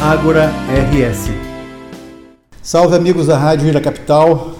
[0.00, 1.28] Ágora RS.
[2.62, 4.54] Salve amigos da Rádio Ira Capital,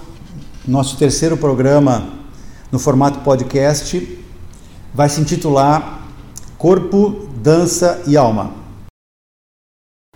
[0.69, 2.11] nosso terceiro programa
[2.71, 4.19] no formato podcast
[4.93, 6.07] vai se intitular
[6.59, 8.53] Corpo, Dança e Alma.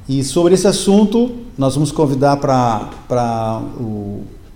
[0.07, 3.63] E sobre esse assunto, nós vamos convidar para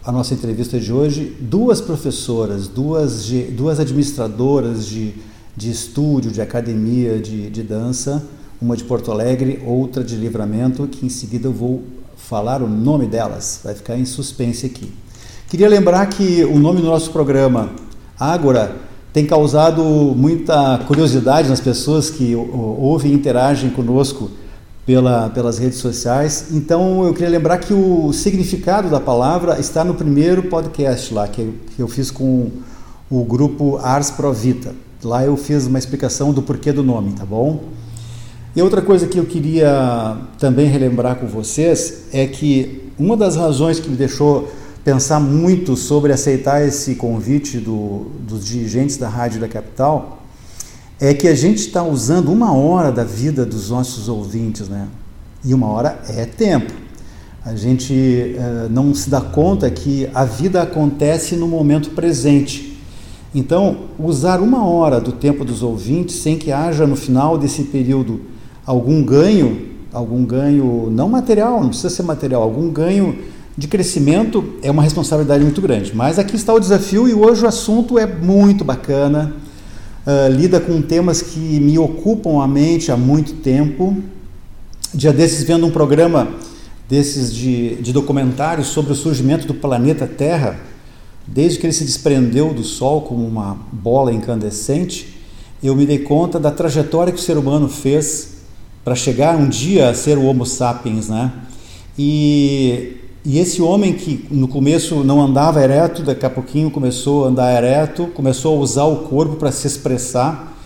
[0.05, 5.15] a nossa entrevista de hoje duas professoras, duas, duas administradoras de,
[5.57, 8.23] de estúdio, de academia de, de dança
[8.61, 11.83] uma de Porto Alegre, outra de Livramento, que em seguida eu vou
[12.17, 14.93] falar o nome delas, vai ficar em suspense aqui.
[15.49, 17.71] Queria lembrar que o nome do nosso programa,
[18.19, 18.77] Ágora,
[19.13, 24.31] tem causado muita curiosidade nas pessoas que ouvem e interagem conosco
[24.85, 26.49] pela, pelas redes sociais.
[26.53, 31.53] Então eu queria lembrar que o significado da palavra está no primeiro podcast lá, que
[31.79, 32.51] eu, fiz com
[33.11, 34.75] o grupo Ars Pro Vita.
[35.03, 37.65] Lá eu fiz uma explicação do porquê do nome, tá bom?
[38.57, 43.79] E outra coisa que eu queria também relembrar com vocês é que uma das razões
[43.79, 44.51] que me deixou
[44.83, 50.23] pensar muito sobre aceitar esse convite do, dos dirigentes da Rádio da Capital
[50.99, 54.89] é que a gente está usando uma hora da vida dos nossos ouvintes, né?
[55.45, 56.73] E uma hora é tempo.
[57.45, 62.79] A gente uh, não se dá conta que a vida acontece no momento presente.
[63.35, 68.21] Então, usar uma hora do tempo dos ouvintes sem que haja no final desse período
[68.69, 73.17] algum ganho, algum ganho não material, não precisa ser material, algum ganho
[73.57, 75.97] de crescimento é uma responsabilidade muito grande.
[75.97, 79.35] Mas aqui está o desafio e hoje o assunto é muito bacana,
[80.07, 83.97] uh, lida com temas que me ocupam a mente há muito tempo.
[84.93, 86.29] Dia desses vendo um programa
[86.87, 90.61] desses de, de documentários sobre o surgimento do planeta Terra,
[91.27, 95.17] desde que ele se desprendeu do Sol como uma bola incandescente,
[95.63, 98.38] eu me dei conta da trajetória que o ser humano fez
[98.89, 101.31] para chegar um dia a ser o Homo sapiens, né?
[101.99, 107.29] E, e esse homem que no começo não andava ereto, daqui a pouquinho começou a
[107.29, 110.57] andar ereto, começou a usar o corpo para se expressar.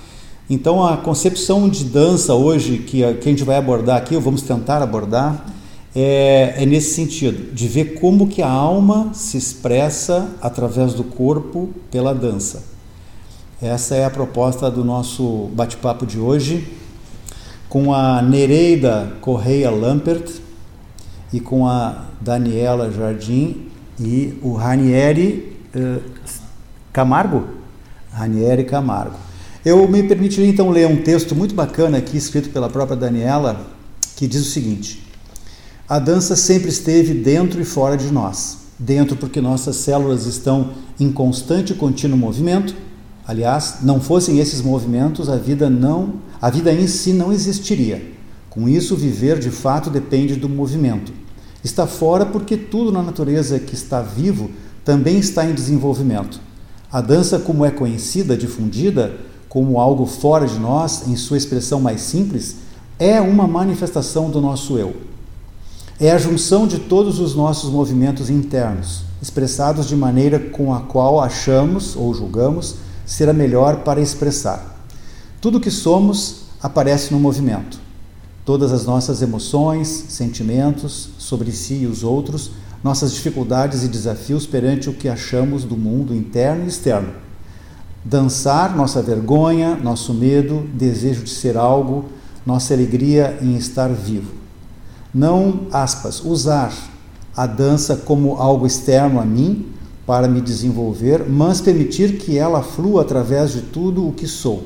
[0.49, 4.21] Então a concepção de dança hoje que a, que a gente vai abordar aqui, ou
[4.21, 5.45] vamos tentar abordar,
[5.93, 11.71] é, é nesse sentido, de ver como que a alma se expressa através do corpo
[11.91, 12.63] pela dança.
[13.61, 16.82] Essa é a proposta do nosso bate-papo de hoje
[17.73, 20.31] com a Nereida Correia Lampert
[21.33, 26.03] e com a Daniela Jardim e o Ranieri uh,
[26.93, 27.45] Camargo.
[28.13, 29.17] Ranieri Camargo.
[29.65, 33.65] Eu me permitiria então ler um texto muito bacana aqui, escrito pela própria Daniela,
[34.17, 35.09] que diz o seguinte:
[35.89, 38.59] A dança sempre esteve dentro e fora de nós.
[38.79, 42.75] Dentro, porque nossas células estão em constante e contínuo movimento.
[43.27, 48.03] Aliás, não fossem esses movimentos, a vida não a vida em si não existiria.
[48.51, 51.13] Com isso, viver de fato depende do movimento.
[51.63, 54.51] Está fora porque tudo na natureza que está vivo
[54.85, 56.41] também está em desenvolvimento.
[56.91, 59.15] A dança, como é conhecida, difundida,
[59.49, 62.57] como algo fora de nós, em sua expressão mais simples,
[62.99, 64.97] é uma manifestação do nosso eu.
[66.01, 71.21] É a junção de todos os nossos movimentos internos, expressados de maneira com a qual
[71.21, 74.87] achamos ou julgamos ser a melhor para expressar.
[75.41, 77.81] Tudo que somos aparece no movimento.
[78.45, 82.53] Todas as nossas emoções, sentimentos sobre si e os outros,
[82.83, 87.13] nossas dificuldades e desafios perante o que achamos do mundo interno e externo.
[88.05, 92.07] Dançar nossa vergonha, nosso medo, desejo de ser algo,
[92.45, 94.33] nossa alegria em estar vivo.
[95.15, 96.73] Não, aspas, usar
[97.37, 99.72] a dança como algo externo a mim
[100.07, 104.65] para me desenvolver, mas permitir que ela flua através de tudo o que sou.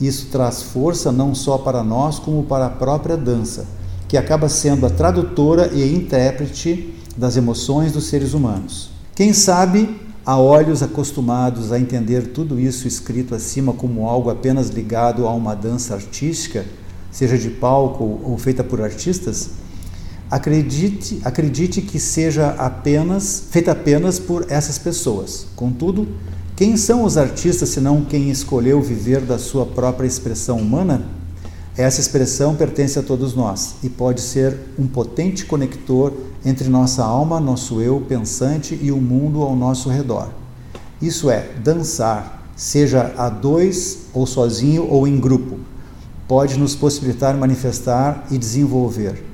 [0.00, 3.66] Isso traz força não só para nós, como para a própria dança,
[4.08, 8.90] que acaba sendo a tradutora e intérprete das emoções dos seres humanos.
[9.14, 15.26] Quem sabe a olhos acostumados a entender tudo isso escrito acima como algo apenas ligado
[15.26, 16.64] a uma dança artística,
[17.10, 19.50] seja de palco ou feita por artistas,
[20.32, 25.46] acredite, acredite que seja apenas feita apenas por essas pessoas.
[25.54, 26.08] Contudo,
[26.56, 31.04] quem são os artistas senão quem escolheu viver da sua própria expressão humana?
[31.76, 36.14] Essa expressão pertence a todos nós e pode ser um potente conector
[36.46, 40.30] entre nossa alma, nosso eu pensante e o mundo ao nosso redor.
[41.00, 45.58] Isso é, dançar, seja a dois ou sozinho ou em grupo,
[46.26, 49.31] pode nos possibilitar manifestar e desenvolver.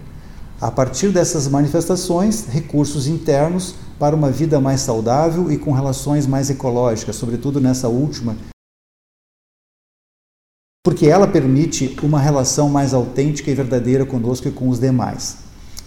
[0.60, 6.50] A partir dessas manifestações, recursos internos para uma vida mais saudável e com relações mais
[6.50, 8.36] ecológicas, sobretudo nessa última
[10.88, 15.36] porque ela permite uma relação mais autêntica e verdadeira conosco e com os demais.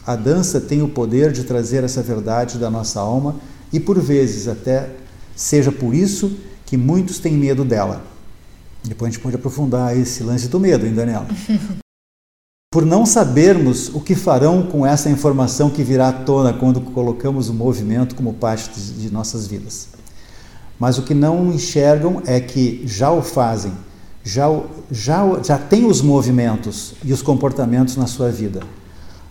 [0.06, 3.36] A dança tem o poder de trazer essa verdade da nossa alma
[3.74, 4.92] e, por vezes, até
[5.36, 6.38] seja por isso
[6.68, 8.04] que muitos têm medo dela.
[8.84, 11.28] Depois a gente pode aprofundar esse lance do medo, hein, Daniela?
[12.72, 17.50] por não sabermos o que farão com essa informação que virá à tona quando colocamos
[17.50, 19.90] o movimento como parte de nossas vidas.
[20.80, 23.74] Mas o que não enxergam é que já o fazem
[24.24, 24.48] já,
[24.90, 28.62] já, já tem os movimentos e os comportamentos na sua vida.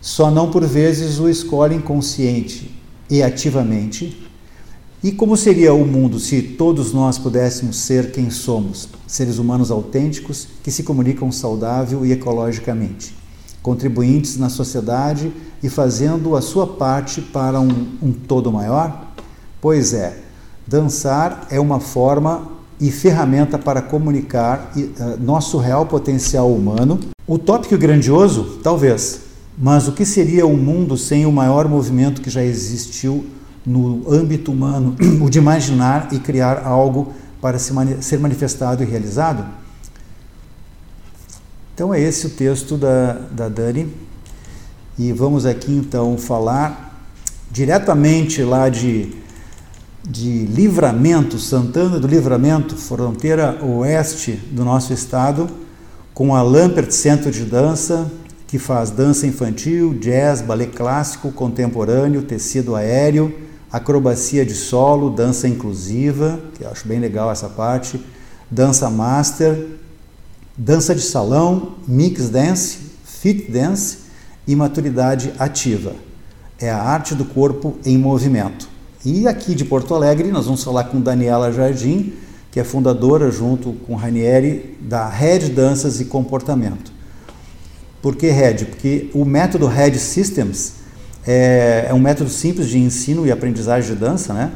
[0.00, 2.78] Só não por vezes o escolhem consciente
[3.08, 4.28] e ativamente.
[5.02, 10.46] E como seria o mundo se todos nós pudéssemos ser quem somos, seres humanos autênticos
[10.62, 13.14] que se comunicam saudável e ecologicamente,
[13.62, 19.08] contribuintes na sociedade e fazendo a sua parte para um, um todo maior?
[19.60, 20.16] Pois é,
[20.66, 22.48] dançar é uma forma
[22.80, 26.98] e ferramenta para comunicar uh, nosso real potencial humano.
[27.28, 28.58] Utópico e grandioso?
[28.62, 29.20] Talvez.
[29.58, 33.26] Mas o que seria o um mundo sem o maior movimento que já existiu
[33.66, 39.59] no âmbito humano, o de imaginar e criar algo para ser manifestado e realizado?
[41.80, 43.90] Então é esse o texto da, da Dani.
[44.98, 47.08] E vamos aqui então falar
[47.50, 49.16] diretamente lá de
[50.06, 55.48] de Livramento, Santana do Livramento, fronteira oeste do nosso estado,
[56.12, 58.10] com a Lampert Centro de Dança,
[58.46, 63.34] que faz dança infantil, jazz, balé clássico, contemporâneo, tecido aéreo,
[63.72, 67.98] acrobacia de solo, dança inclusiva, que eu acho bem legal essa parte,
[68.50, 69.80] dança master,
[70.56, 73.98] dança de salão, mix dance, fit dance
[74.46, 75.94] e maturidade ativa.
[76.58, 78.68] É a arte do corpo em movimento.
[79.04, 82.12] E aqui de Porto Alegre, nós vamos falar com Daniela Jardim,
[82.50, 86.92] que é fundadora, junto com Ranieri, da Red Danças e Comportamento.
[88.02, 88.66] Por que Red?
[88.66, 90.74] Porque o método Red Systems
[91.26, 94.50] é, é um método simples de ensino e aprendizagem de dança, né?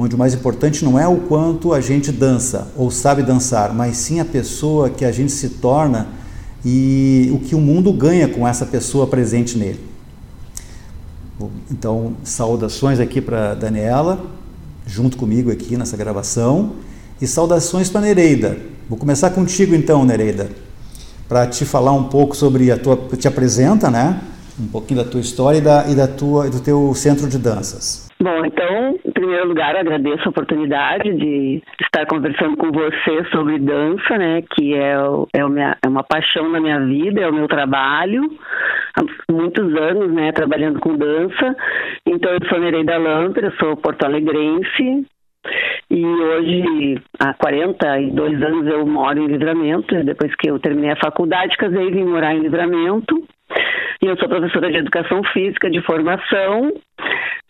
[0.00, 3.96] Onde o mais importante não é o quanto a gente dança ou sabe dançar, mas
[3.96, 6.08] sim a pessoa que a gente se torna
[6.64, 9.80] e o que o mundo ganha com essa pessoa presente nele.
[11.70, 14.26] Então, saudações aqui para Daniela,
[14.86, 16.72] junto comigo aqui nessa gravação,
[17.20, 18.58] e saudações para Nereida.
[18.88, 20.50] Vou começar contigo então, Nereida,
[21.28, 24.20] para te falar um pouco sobre a tua, te apresenta, né?
[24.58, 28.10] Um pouquinho da tua história e, da, e da tua, do teu centro de danças.
[28.22, 28.79] Bom, então,
[29.20, 34.94] primeiro lugar, agradeço a oportunidade de estar conversando com você sobre dança, né, que é,
[35.34, 38.22] é, minha, é uma paixão na minha vida, é o meu trabalho,
[38.96, 41.56] há muitos anos, né, trabalhando com dança.
[42.06, 45.06] Então, eu sou Nereida Lamper, sou porto-alegrense,
[45.90, 50.04] e hoje, há 42 anos, eu moro em Livramento.
[50.04, 53.26] Depois que eu terminei a faculdade, casei e vim morar em Livramento.
[54.02, 56.72] E eu sou professora de educação física de formação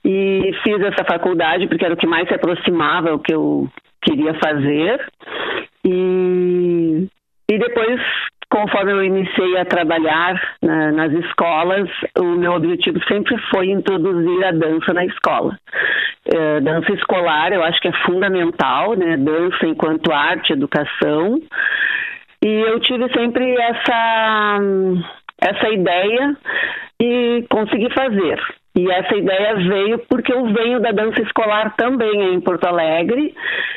[0.04, 3.68] e fiz essa faculdade porque era o que mais se aproximava ao que eu
[4.02, 5.06] queria fazer.
[5.84, 7.06] E,
[7.48, 8.00] e depois,
[8.50, 11.88] conforme eu iniciei a trabalhar na, nas escolas,
[12.18, 15.56] o meu objetivo sempre foi introduzir a dança na escola.
[16.26, 19.16] É, dança escolar eu acho que é fundamental, né?
[19.16, 21.40] Dança enquanto arte, educação.
[22.42, 24.58] E eu tive sempre essa
[25.40, 26.36] essa ideia
[27.00, 28.59] e consegui fazer.
[28.80, 33.34] E essa ideia veio porque eu venho da dança escolar também em Porto Alegre.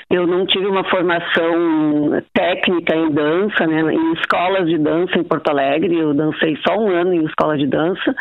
[0.10, 5.50] Eu não tive uma formação técnica em dança, né, em escolas de dança em Porto
[5.50, 6.00] Alegre.
[6.00, 8.16] Eu dancei só um ano em escola de dança.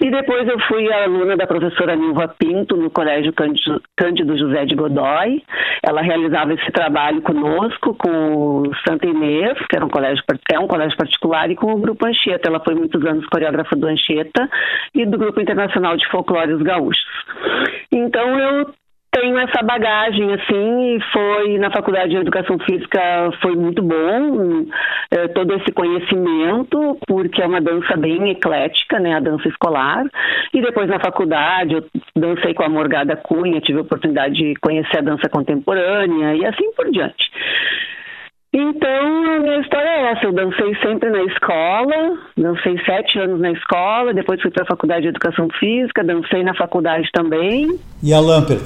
[0.00, 5.42] E depois eu fui aluna da professora Nilva Pinto no Colégio Cândido José de Godoy.
[5.82, 10.68] Ela realizava esse trabalho conosco, com o Santa Inês, que era um colégio, é um
[10.68, 12.48] colégio particular, e com o Grupo Anchieta.
[12.48, 14.48] Ela foi muitos anos coreógrafa do Anchieta
[14.94, 17.04] e do Grupo Internacional de Folclores Gaúchos.
[17.90, 18.70] Então eu
[19.10, 23.00] tenho essa bagagem assim e foi na faculdade de educação física
[23.40, 24.66] foi muito bom
[25.10, 30.04] é, todo esse conhecimento porque é uma dança bem eclética né a dança escolar
[30.52, 34.98] e depois na faculdade eu dancei com a Morgada Cunha tive a oportunidade de conhecer
[34.98, 37.30] a dança contemporânea e assim por diante
[38.58, 40.24] então, a minha história é essa.
[40.26, 45.02] Eu dancei sempre na escola, dancei sete anos na escola, depois fui para a faculdade
[45.02, 47.78] de educação física, dancei na faculdade também.
[48.02, 48.64] E a Lampert?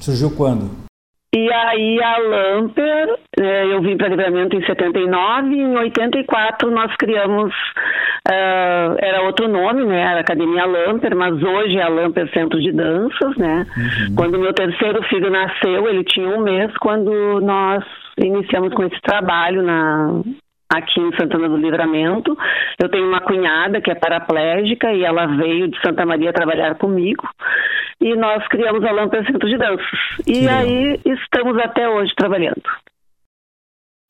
[0.00, 0.90] Surgiu quando?
[1.32, 7.54] E aí a Lamper, é, eu vim para Livramento em 79, em 84 nós criamos,
[8.28, 12.72] uh, era outro nome, né, era Academia Lamper, mas hoje é a Lamper Centro de
[12.72, 13.64] Danças, né.
[13.76, 14.14] Uhum.
[14.16, 17.84] Quando meu terceiro filho nasceu, ele tinha um mês quando nós
[18.26, 20.22] iniciamos com esse trabalho na,
[20.72, 22.36] aqui em Santana do Livramento.
[22.78, 27.28] Eu tenho uma cunhada que é paraplégica e ela veio de Santa Maria trabalhar comigo.
[28.00, 29.86] E nós criamos a Lâmpada Centro de Danças.
[30.26, 32.62] E aí estamos até hoje trabalhando.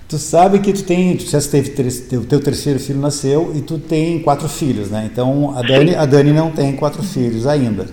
[0.08, 1.70] Tu sabe que tu tem, tu já teve
[2.16, 5.08] o teu terceiro filho nasceu e tu tem quatro filhos, né?
[5.10, 7.86] Então a Dani, a Dani não tem quatro filhos ainda.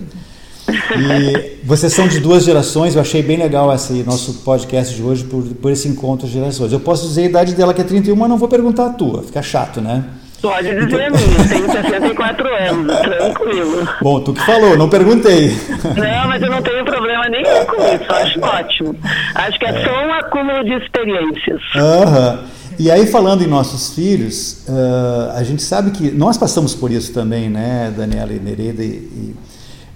[0.68, 5.24] E vocês são de duas gerações, eu achei bem legal esse nosso podcast de hoje
[5.24, 6.72] por, por esse encontro de gerações.
[6.72, 9.22] Eu posso dizer a idade dela que é 31, mas não vou perguntar a tua,
[9.22, 10.04] fica chato, né?
[10.40, 11.00] Pode dizer então...
[11.00, 13.88] a minha, tenho 64 anos, tranquilo.
[14.00, 15.48] Bom, tu que falou, não perguntei.
[15.96, 18.96] Não, mas eu não tenho problema nenhum com isso, acho ótimo.
[19.34, 19.84] Acho que é, é.
[19.84, 21.60] só um acúmulo de experiências.
[21.74, 22.38] Aham.
[22.42, 22.58] Uhum.
[22.78, 27.12] E aí, falando em nossos filhos, uh, a gente sabe que nós passamos por isso
[27.12, 29.36] também, né, Daniela e Nereida, e, e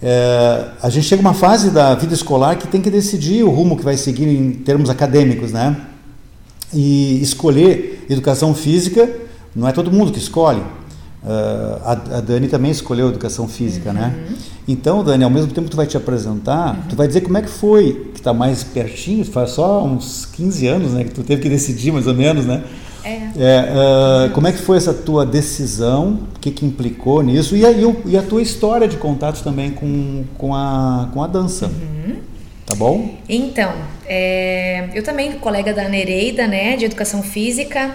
[0.02, 3.76] é, a gente chega uma fase da vida escolar que tem que decidir o rumo
[3.76, 5.76] que vai seguir em termos acadêmicos, né?
[6.74, 9.08] E escolher educação física
[9.54, 10.60] não é todo mundo que escolhe.
[11.22, 14.06] Uh, a, a, Dani também escolheu educação física, né?
[14.06, 14.30] uhum.
[14.30, 14.36] né?
[14.66, 16.82] Então, Dani, ao mesmo tempo que tu vai te apresentar, uhum.
[16.88, 20.66] tu vai dizer como é que foi, que está mais pertinho, faz só uns 15
[20.66, 21.04] anos, né?
[21.04, 22.64] Que tu teve que decidir mais ou menos, né?
[23.04, 23.16] É.
[23.36, 26.20] é uh, como é que foi essa tua decisão?
[26.34, 27.56] O que, que implicou nisso?
[27.56, 31.66] E a, e a tua história de contatos também com, com, a, com a dança.
[31.66, 32.16] Uhum.
[32.64, 33.16] Tá bom?
[33.28, 33.72] Então,
[34.06, 37.90] é, eu também, colega da Nereida, né, de Educação Física,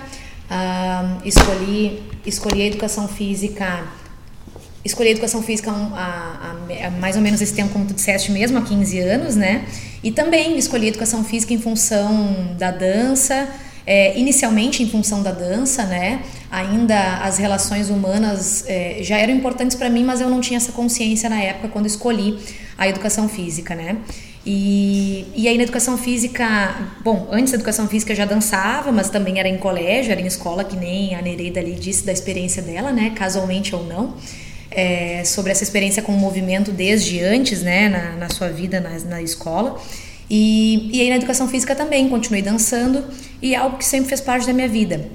[0.51, 3.85] uh, escolhi, escolhi a Educação Física
[4.87, 8.61] escolhi educação física há, há, mais ou menos esse tempo, como tu disseste mesmo, há
[8.61, 9.65] 15 anos, né?
[10.03, 13.47] E também escolhi educação física em função da dança,
[13.87, 16.21] é, inicialmente em função da dança, né?
[16.51, 20.73] Ainda as relações humanas é, já eram importantes para mim, mas eu não tinha essa
[20.73, 22.37] consciência na época quando escolhi
[22.77, 23.95] a educação física, né?
[24.45, 29.39] E, e aí na educação física, bom, antes da educação física já dançava, mas também
[29.39, 32.91] era em colégio, era em escola, que nem a Nereida ali disse da experiência dela,
[32.91, 33.13] né?
[33.15, 34.15] Casualmente ou não.
[34.69, 38.99] É, sobre essa experiência com o movimento desde antes, né, na, na sua vida na,
[38.99, 39.81] na escola.
[40.29, 43.03] E, e aí na educação física também, continuei dançando
[43.41, 45.09] e é algo que sempre fez parte da minha vida.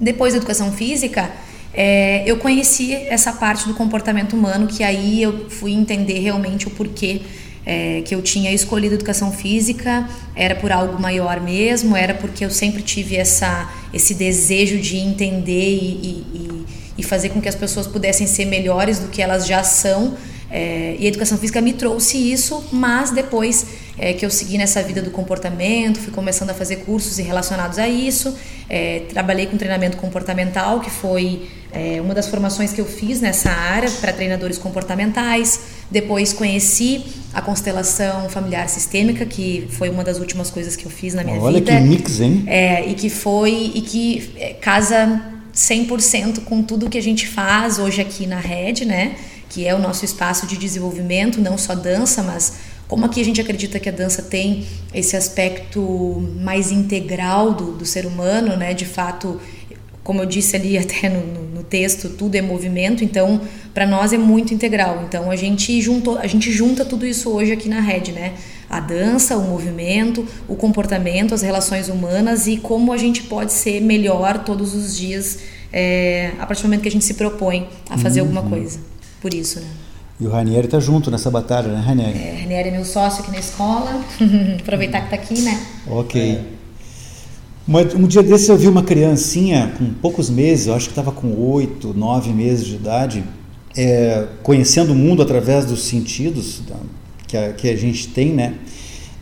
[0.00, 1.30] Depois da educação física,
[1.72, 6.70] é, eu conheci essa parte do comportamento humano que aí eu fui entender realmente o
[6.70, 7.20] porquê
[7.64, 12.50] é, que eu tinha escolhido educação física era por algo maior mesmo, era porque eu
[12.50, 17.86] sempre tive essa, esse desejo de entender e, e, e fazer com que as pessoas
[17.86, 20.16] pudessem ser melhores do que elas já são.
[20.50, 23.66] É, e a educação física me trouxe isso, mas depois
[23.98, 27.88] é, que eu segui nessa vida do comportamento, fui começando a fazer cursos relacionados a
[27.88, 28.36] isso,
[28.68, 33.50] é, trabalhei com treinamento comportamental, que foi é, uma das formações que eu fiz nessa
[33.50, 35.60] área para treinadores comportamentais.
[35.90, 41.14] Depois conheci a constelação familiar sistêmica, que foi uma das últimas coisas que eu fiz
[41.14, 41.72] na minha Olha vida.
[41.72, 42.44] Olha que mix, hein?
[42.46, 45.20] É, e que foi e que é, casa
[45.54, 49.16] 100% com tudo que a gente faz hoje aqui na rede, né?
[49.48, 52.54] Que é o nosso espaço de desenvolvimento, não só dança, mas
[52.88, 57.84] como aqui a gente acredita que a dança tem esse aspecto mais integral do, do
[57.84, 58.72] ser humano, né?
[58.72, 59.38] De fato,
[60.02, 61.20] como eu disse ali até no,
[61.54, 63.42] no texto, tudo é movimento, então
[63.74, 65.04] para nós é muito integral.
[65.06, 68.32] Então a gente juntou, a gente junta tudo isso hoje aqui na rede, né?
[68.70, 73.80] A dança, o movimento, o comportamento, as relações humanas e como a gente pode ser
[73.82, 75.40] melhor todos os dias
[75.70, 78.28] é, a partir do momento que a gente se propõe a fazer uhum.
[78.28, 78.80] alguma coisa.
[79.20, 79.87] Por isso, né?
[80.20, 82.18] E o Ranieri está junto nessa batalha, né, Ranieri?
[82.18, 84.04] É, Ranieri é meu sócio aqui na escola.
[84.60, 85.64] Aproveitar que está aqui, né?
[85.86, 86.40] Ok.
[87.68, 91.34] Um dia desses eu vi uma criancinha com poucos meses, eu acho que estava com
[91.52, 93.22] oito, nove meses de idade,
[93.76, 96.62] é, conhecendo o mundo através dos sentidos
[97.26, 98.54] que, a, que a gente tem, né?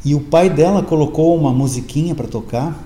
[0.04, 2.85] E o pai dela colocou uma musiquinha para tocar.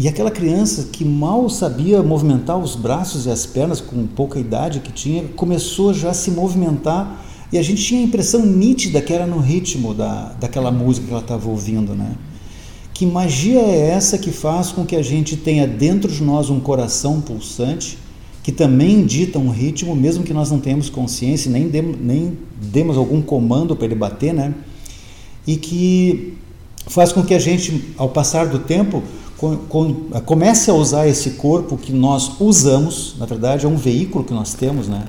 [0.00, 4.80] E aquela criança que mal sabia movimentar os braços e as pernas com pouca idade
[4.80, 9.12] que tinha, começou já a se movimentar e a gente tinha a impressão nítida que
[9.12, 12.14] era no ritmo da, daquela música que ela estava ouvindo, né?
[12.94, 16.60] Que magia é essa que faz com que a gente tenha dentro de nós um
[16.60, 17.98] coração pulsante,
[18.42, 21.66] que também dita um ritmo, mesmo que nós não tenhamos consciência, nem,
[22.00, 24.54] nem demos algum comando para ele bater, né?
[25.46, 26.38] E que
[26.86, 29.02] faz com que a gente, ao passar do tempo,
[30.26, 34.52] comece a usar esse corpo que nós usamos, na verdade é um veículo que nós
[34.52, 35.04] temos, né?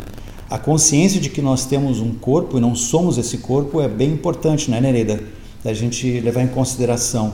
[0.50, 4.12] A consciência de que nós temos um corpo e não somos esse corpo é bem
[4.12, 5.22] importante, né, Nereida?
[5.64, 7.34] Da gente levar em consideração.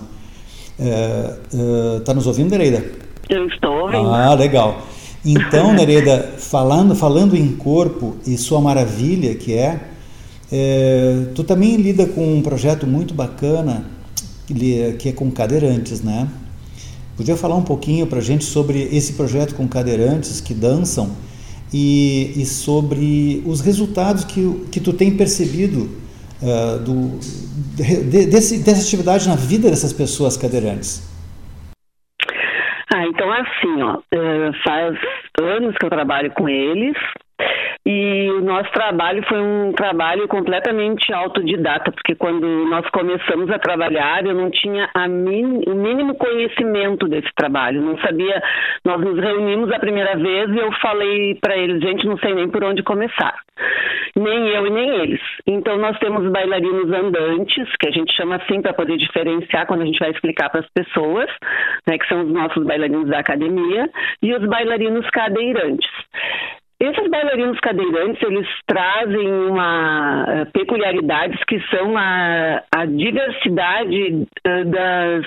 [0.78, 2.86] Está é, é, nos ouvindo, Nereida?
[3.30, 4.08] Eu estou ouvindo.
[4.10, 4.82] Ah, legal.
[5.26, 9.80] Então, Nereida, falando, falando em corpo e sua maravilha que é,
[10.52, 13.86] é, tu também lida com um projeto muito bacana
[14.48, 16.28] que é com cadeirantes, né?
[17.18, 21.18] Podia falar um pouquinho para a gente sobre esse projeto com cadeirantes que dançam
[21.74, 25.90] e, e sobre os resultados que, que tu tem percebido
[26.44, 27.18] uh, do,
[27.76, 31.02] de, desse, dessa atividade na vida dessas pessoas cadeirantes?
[32.94, 34.96] Ah, então assim, ó, eh, faz
[35.42, 36.96] anos que eu trabalho com eles,
[37.90, 44.26] e o nosso trabalho foi um trabalho completamente autodidata, porque quando nós começamos a trabalhar,
[44.26, 48.44] eu não tinha o mínimo conhecimento desse trabalho, não sabia.
[48.84, 52.50] Nós nos reunimos a primeira vez e eu falei para eles, gente, não sei nem
[52.50, 53.40] por onde começar.
[54.18, 55.22] Nem eu e nem eles.
[55.48, 59.86] Então nós temos bailarinos andantes, que a gente chama assim para poder diferenciar quando a
[59.86, 61.30] gente vai explicar para as pessoas,
[61.88, 63.90] né, que são os nossos bailarinos da academia,
[64.22, 65.90] e os bailarinos cadeirantes.
[66.80, 75.26] Esses bailarinos cadeirantes, eles trazem uma uh, peculiaridades que são a, a diversidade uh, das,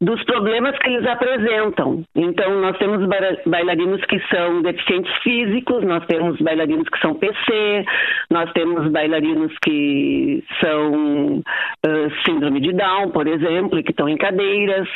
[0.00, 2.04] dos problemas que eles apresentam.
[2.14, 3.04] Então, nós temos
[3.44, 7.84] bailarinos que são deficientes físicos, nós temos bailarinos que são PC,
[8.30, 14.16] nós temos bailarinos que são uh, síndrome de Down, por exemplo, e que estão em
[14.16, 14.88] cadeiras.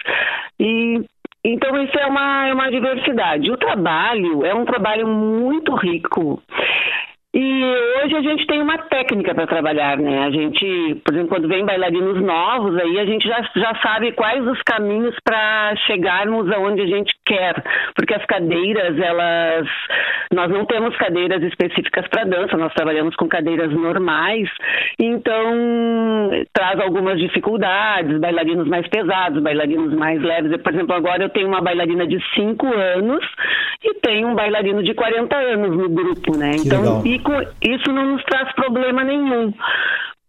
[0.60, 1.04] E
[1.44, 3.50] então, isso é uma, é uma diversidade.
[3.50, 6.42] O trabalho é um trabalho muito rico.
[7.34, 7.64] E
[8.02, 10.24] hoje a gente tem uma técnica para trabalhar, né?
[10.24, 14.46] A gente, por exemplo, quando vem bailarinos novos, aí a gente já, já sabe quais
[14.46, 17.62] os caminhos para chegarmos aonde a gente quer,
[17.94, 19.68] porque as cadeiras, elas,
[20.32, 24.48] nós não temos cadeiras específicas para dança, nós trabalhamos com cadeiras normais,
[24.98, 30.62] então traz algumas dificuldades, bailarinos mais pesados, bailarinos mais leves.
[30.62, 33.22] Por exemplo, agora eu tenho uma bailarina de 5 anos
[33.84, 36.52] e tenho um bailarino de 40 anos no grupo, né?
[36.52, 37.02] Que então,
[37.62, 39.52] e isso não nos traz problema nenhum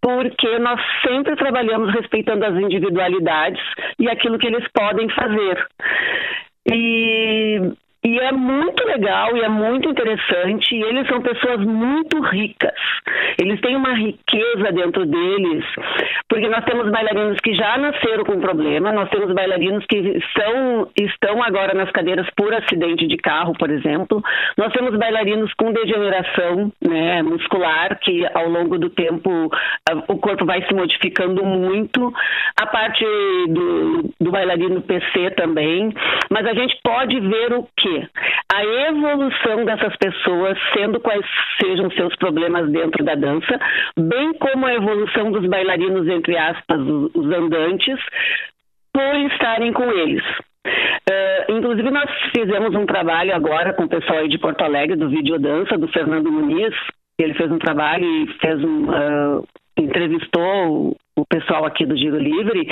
[0.02, 3.62] porque nós sempre trabalhamos respeitando as individualidades
[4.00, 5.68] e aquilo que eles podem fazer.
[6.72, 7.74] E
[8.04, 10.74] e é muito legal e é muito interessante.
[10.74, 12.74] E eles são pessoas muito ricas.
[13.42, 15.66] Eles têm uma riqueza dentro deles,
[16.28, 21.42] porque nós temos bailarinos que já nasceram com problema, nós temos bailarinos que são, estão
[21.44, 24.22] agora nas cadeiras por acidente de carro, por exemplo.
[24.58, 29.50] Nós temos bailarinos com degeneração né, muscular, que ao longo do tempo
[30.08, 32.14] o corpo vai se modificando muito.
[32.60, 33.06] A parte
[33.50, 35.94] do, do bailarino PC também.
[36.30, 37.89] Mas a gente pode ver o que
[38.52, 41.26] a evolução dessas pessoas, sendo quais
[41.62, 43.60] sejam seus problemas dentro da dança,
[43.98, 48.00] bem como a evolução dos bailarinos, entre aspas, os andantes,
[48.94, 50.24] por estarem com eles.
[50.68, 55.10] Uh, inclusive, nós fizemos um trabalho agora com o pessoal aí de Porto Alegre, do
[55.10, 56.76] Videodança, do Fernando Muniz.
[57.20, 59.48] Ele fez um trabalho e fez um, uh,
[59.78, 62.68] entrevistou o pessoal aqui do Giro Livre.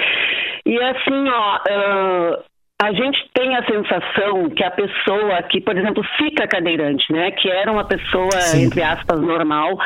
[0.65, 2.43] E assim, ó, uh,
[2.79, 7.49] a gente tem a sensação que a pessoa que, por exemplo, fica cadeirante, né, que
[7.49, 8.65] era uma pessoa, Sim.
[8.65, 9.77] entre aspas, normal,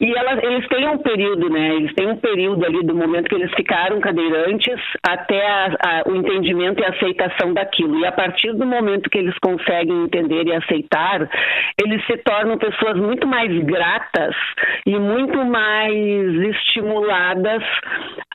[0.00, 1.76] e elas, eles têm um período, né?
[1.76, 6.16] Eles têm um período ali do momento que eles ficaram cadeirantes até a, a, o
[6.16, 8.00] entendimento e aceitação daquilo.
[8.00, 11.28] E a partir do momento que eles conseguem entender e aceitar,
[11.80, 14.34] eles se tornam pessoas muito mais gratas
[14.84, 17.62] e muito mais estimuladas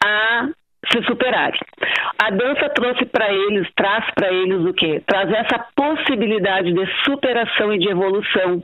[0.01, 0.47] a
[0.91, 1.59] se superarem.
[2.21, 5.01] A dança trouxe para eles, traz para eles o quê?
[5.05, 8.61] Traz essa possibilidade de superação e de evolução,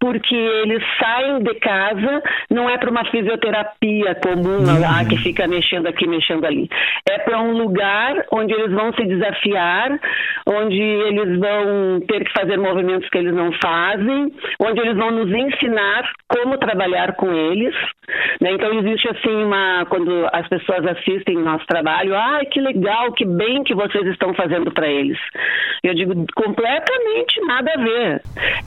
[0.00, 4.80] porque eles saem de casa, não é para uma fisioterapia comum uhum.
[4.80, 6.68] lá que fica mexendo aqui, mexendo ali.
[7.08, 9.98] É para um lugar onde eles vão se desafiar,
[10.46, 15.30] onde eles vão ter que fazer movimentos que eles não fazem, onde eles vão nos
[15.30, 17.74] ensinar como trabalhar com eles.
[18.40, 18.52] Né?
[18.52, 23.62] Então existe assim uma quando as pessoas assistem nosso trabalho, ah, que legal, que bem
[23.62, 25.18] que vocês estão fazendo para eles.
[25.82, 28.22] Eu digo completamente nada a ver.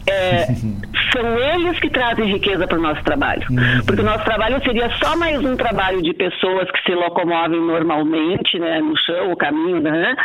[0.09, 0.45] É,
[1.11, 3.85] são eles que trazem riqueza para o nosso trabalho, uhum.
[3.85, 8.59] porque o nosso trabalho seria só mais um trabalho de pessoas que se locomovem normalmente,
[8.59, 10.15] né, no chão, o caminho, né?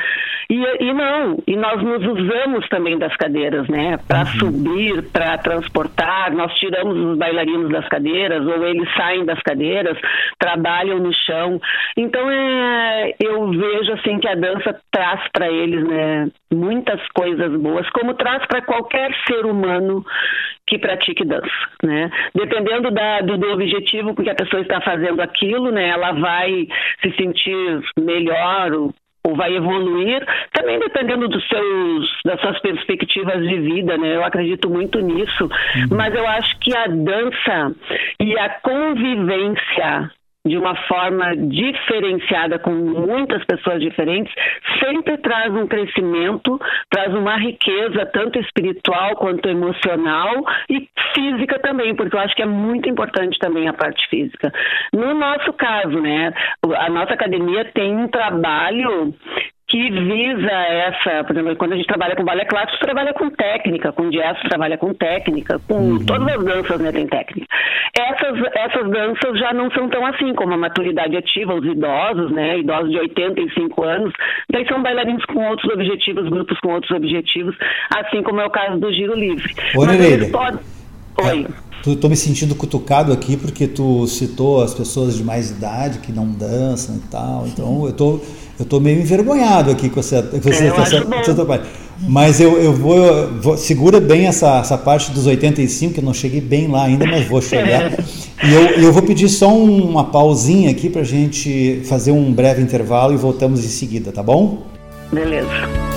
[0.51, 4.39] E, e não, e nós nos usamos também das cadeiras, né, para uhum.
[4.39, 6.33] subir, para transportar.
[6.33, 9.97] Nós tiramos os bailarinos das cadeiras ou eles saem das cadeiras,
[10.39, 11.61] trabalham no chão.
[11.97, 17.89] Então é, eu vejo assim que a dança traz para eles, né, muitas coisas boas,
[17.91, 20.05] como traz para qualquer ser humano
[20.67, 21.47] que pratique dança,
[21.83, 22.11] né?
[22.35, 25.89] Dependendo da, do, do objetivo que a pessoa está fazendo aquilo, né?
[25.89, 26.67] Ela vai
[27.03, 33.97] se sentir melhor ou vai evoluir, também dependendo dos seus, das suas perspectivas de vida,
[33.97, 34.17] né?
[34.17, 35.97] Eu acredito muito nisso, uhum.
[35.97, 37.75] mas eu acho que a dança
[38.21, 40.11] e a convivência
[40.47, 44.33] de uma forma diferenciada com muitas pessoas diferentes,
[44.83, 52.17] sempre traz um crescimento, traz uma riqueza tanto espiritual quanto emocional e física também, porque
[52.17, 54.53] eu acho que é muito importante também a parte física.
[54.93, 56.33] No nosso caso, né,
[56.77, 59.15] a nossa academia tem um trabalho
[59.73, 63.91] que visa essa, por exemplo, quando a gente trabalha com balé clássico, trabalha com técnica,
[63.91, 66.05] com jazz trabalha com técnica, com uhum.
[66.05, 67.47] todas as danças né, tem técnica.
[67.97, 72.59] Essas, essas danças já não são tão assim, como a maturidade ativa, os idosos, né,
[72.59, 74.13] idosos de 85 anos,
[74.53, 77.57] daí são bailarinos com outros objetivos, grupos com outros objetivos,
[77.97, 79.55] assim como é o caso do Giro Livre.
[79.75, 80.61] Oi, Mas eles podem...
[81.19, 81.47] Oi.
[81.87, 86.13] É, tô me sentindo cutucado aqui porque tu citou as pessoas de mais idade que
[86.13, 88.21] não dançam e tal, então eu tô
[88.59, 90.97] eu estou meio envergonhado aqui com essa, com essa, eu essa,
[91.31, 91.67] essa parte.
[92.01, 96.15] Mas eu, eu vou, vou, Segura bem essa, essa parte dos 85, que eu não
[96.15, 97.93] cheguei bem lá ainda, mas vou chegar.
[98.45, 102.63] e eu, eu vou pedir só uma pausinha aqui para a gente fazer um breve
[102.63, 104.63] intervalo e voltamos em seguida, tá bom?
[105.13, 105.92] Beleza.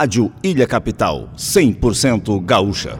[0.00, 2.96] Rádio Ilha Capital, 100% gaúcha.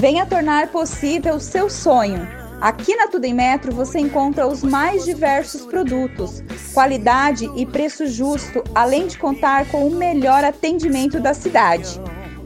[0.00, 2.26] Venha tornar possível o seu sonho.
[2.58, 8.64] Aqui na Tudo em Metro você encontra os mais diversos produtos, qualidade e preço justo,
[8.74, 12.00] além de contar com o melhor atendimento da cidade.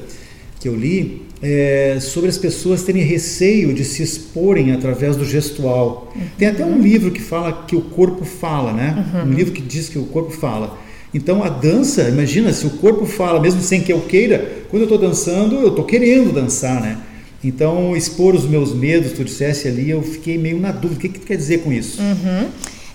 [0.60, 6.12] que eu li, é, sobre as pessoas terem receio de se exporem através do gestual.
[6.16, 6.22] Uhum.
[6.38, 9.06] Tem até um livro que fala que o corpo fala, né?
[9.14, 9.24] Uhum.
[9.24, 10.78] Um livro que diz que o corpo fala.
[11.14, 14.86] Então a dança, imagina, se o corpo fala, mesmo sem que eu queira, quando eu
[14.86, 16.98] estou dançando, eu estou querendo dançar, né?
[17.44, 20.96] Então, expor os meus medos, tu dissesse ali, eu fiquei meio na dúvida.
[20.96, 22.02] O que, que tu quer dizer com isso?
[22.02, 22.48] Uhum.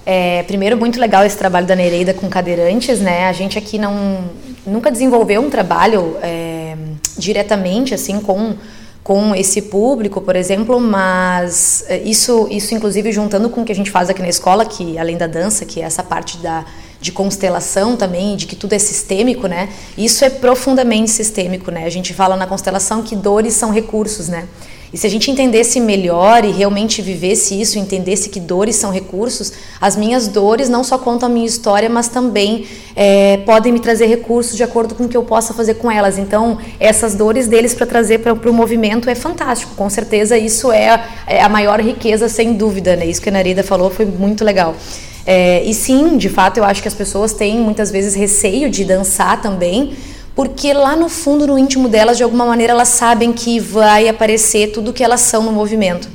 [0.07, 3.27] É, primeiro, muito legal esse trabalho da Nereida com cadeirantes, né?
[3.27, 4.25] A gente aqui não
[4.67, 6.58] nunca desenvolveu um trabalho é,
[7.17, 8.57] diretamente assim com
[9.09, 13.75] com esse público, por exemplo, mas é, isso, isso inclusive juntando com o que a
[13.75, 16.67] gente faz aqui na escola, que além da dança, que é essa parte da,
[17.01, 19.69] de constelação também, de que tudo é sistêmico, né?
[19.97, 21.85] Isso é profundamente sistêmico, né?
[21.85, 24.49] A gente fala na constelação que dores são recursos, né?
[24.93, 29.53] E se a gente entendesse melhor e realmente vivesse isso, entendesse que dores são recursos,
[29.79, 34.07] as minhas dores não só contam a minha história, mas também é, podem me trazer
[34.07, 36.17] recursos de acordo com o que eu possa fazer com elas.
[36.17, 39.75] Então, essas dores deles para trazer para o movimento é fantástico.
[39.75, 42.97] Com certeza, isso é é a maior riqueza, sem dúvida.
[42.97, 43.07] Né?
[43.07, 44.75] Isso que a Narida falou foi muito legal.
[45.31, 48.83] É, e sim, de fato, eu acho que as pessoas têm muitas vezes receio de
[48.83, 49.93] dançar também,
[50.35, 54.69] porque lá no fundo, no íntimo delas, de alguma maneira, elas sabem que vai aparecer
[54.73, 56.09] tudo que elas são no movimento.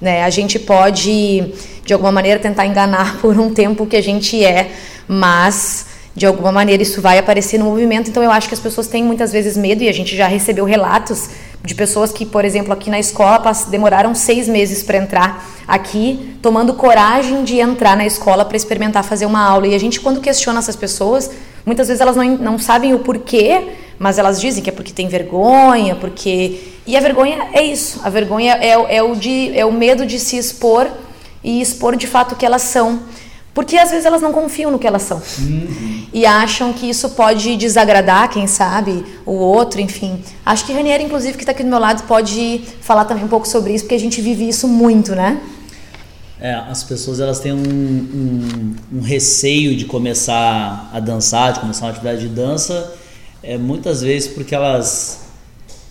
[0.00, 0.22] Né?
[0.22, 1.52] A gente pode,
[1.84, 4.70] de alguma maneira, tentar enganar por um tempo que a gente é,
[5.08, 8.08] mas de alguma maneira isso vai aparecer no movimento.
[8.08, 10.64] Então eu acho que as pessoas têm muitas vezes medo e a gente já recebeu
[10.64, 11.28] relatos
[11.62, 16.72] de pessoas que, por exemplo, aqui na escola demoraram seis meses para entrar aqui, tomando
[16.74, 19.66] coragem de entrar na escola para experimentar fazer uma aula.
[19.66, 21.30] E a gente, quando questiona essas pessoas,
[21.66, 23.68] muitas vezes elas não, não sabem o porquê,
[23.98, 26.58] mas elas dizem que é porque tem vergonha, porque.
[26.86, 28.00] E a vergonha é isso.
[28.02, 30.88] A vergonha é, é, o, de, é o medo de se expor
[31.44, 33.00] e expor de fato o que elas são.
[33.52, 35.20] Porque às vezes elas não confiam no que elas são.
[35.38, 36.06] Uhum.
[36.12, 40.22] E acham que isso pode desagradar, quem sabe, o outro, enfim.
[40.46, 43.48] Acho que Ranieri, inclusive, que está aqui do meu lado, pode falar também um pouco
[43.48, 45.40] sobre isso, porque a gente vive isso muito, né?
[46.40, 51.84] É, as pessoas elas têm um, um, um, receio de começar a dançar, de começar
[51.84, 52.94] uma atividade de dança,
[53.42, 55.20] é, muitas vezes porque elas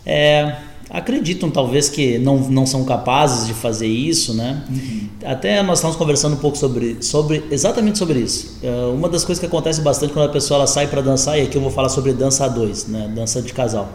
[0.03, 0.55] é,
[0.89, 4.63] acreditam talvez que não, não são capazes de fazer isso, né?
[4.69, 5.09] Uhum.
[5.23, 8.57] Até nós estamos conversando um pouco sobre, sobre exatamente sobre isso.
[8.63, 11.43] Uh, uma das coisas que acontece bastante quando a pessoa ela sai para dançar, e
[11.43, 13.11] aqui eu vou falar sobre dança a dois, né?
[13.15, 13.89] Dança de casal.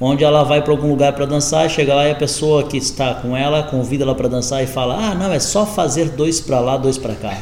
[0.00, 3.14] Onde ela vai para algum lugar para dançar, chega lá e a pessoa que está
[3.14, 6.60] com ela convida ela para dançar e fala: "Ah, não, é só fazer dois para
[6.60, 7.36] lá, dois para cá".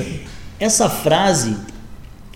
[0.60, 1.56] Essa frase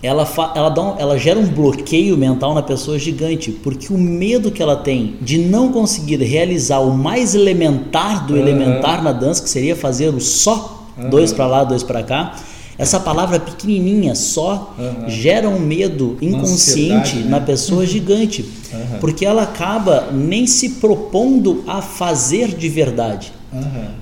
[0.03, 4.51] ela, ela, dá um, ela gera um bloqueio mental na pessoa gigante, porque o medo
[4.51, 8.39] que ela tem de não conseguir realizar o mais elementar do uhum.
[8.39, 11.09] elementar na dança, que seria fazer o só, uhum.
[11.09, 12.35] dois para lá, dois para cá,
[12.77, 15.07] essa palavra pequenininha só uhum.
[15.09, 17.29] gera um medo inconsciente né?
[17.29, 18.43] na pessoa gigante,
[18.99, 23.31] porque ela acaba nem se propondo a fazer de verdade.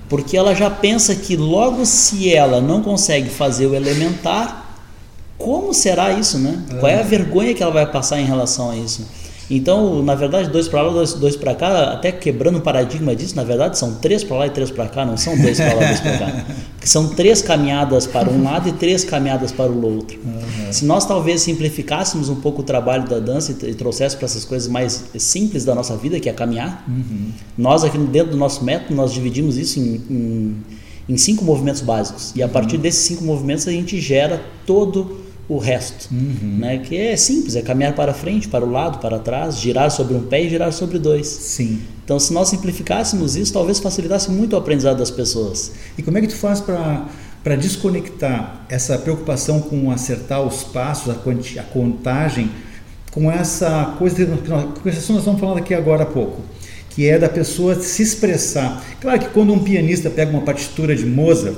[0.08, 4.71] Porque ela já pensa que logo se ela não consegue fazer o elementar,
[5.44, 6.64] como será isso, né?
[6.70, 6.76] É.
[6.76, 9.06] Qual é a vergonha que ela vai passar em relação a isso?
[9.54, 13.36] Então, na verdade, dois para lá, dois, dois para cá, até quebrando o paradigma disso,
[13.36, 15.84] na verdade são três para lá e três para cá, não são dois para lá
[15.84, 16.46] e dois para cá.
[16.72, 20.18] Porque são três caminhadas para um lado e três caminhadas para o outro.
[20.24, 20.72] Uhum.
[20.72, 24.46] Se nós talvez simplificássemos um pouco o trabalho da dança e, e trouxéssemos para essas
[24.46, 27.32] coisas mais simples da nossa vida, que é caminhar, uhum.
[27.58, 30.56] nós aqui dentro do nosso método, nós dividimos isso em, em,
[31.10, 32.32] em cinco movimentos básicos.
[32.38, 32.84] E a partir uhum.
[32.84, 35.21] desses cinco movimentos a gente gera todo
[35.52, 36.60] o resto, uhum.
[36.60, 36.78] né?
[36.78, 40.24] Que é simples, é caminhar para frente, para o lado, para trás, girar sobre um
[40.24, 41.28] pé e girar sobre dois.
[41.28, 41.82] Sim.
[42.06, 45.74] Então, se nós simplificássemos isso, talvez facilitasse muito o aprendizado das pessoas.
[45.98, 47.06] E como é que tu faz para
[47.44, 51.14] para desconectar essa preocupação com acertar os passos, a,
[51.60, 52.52] a contagem,
[53.10, 56.40] com essa coisa que nós, que nós estamos falando aqui agora há pouco,
[56.92, 58.86] que é da pessoa se expressar.
[59.02, 61.58] Claro que quando um pianista pega uma partitura de Mozart,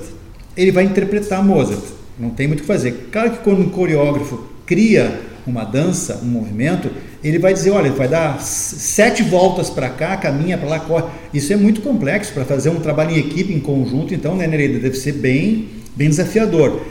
[0.56, 1.84] ele vai interpretar Mozart
[2.20, 3.10] não tem muito o que fazer.
[3.12, 6.90] Claro que quando um coreógrafo cria uma dança, um movimento,
[7.24, 11.06] ele vai dizer, olha, vai dar sete voltas para cá, caminha para lá, corre.
[11.34, 14.80] Isso é muito complexo para fazer um trabalho em equipe, em conjunto, então, né, Nereida,
[14.80, 16.82] deve ser bem, bem desafiador.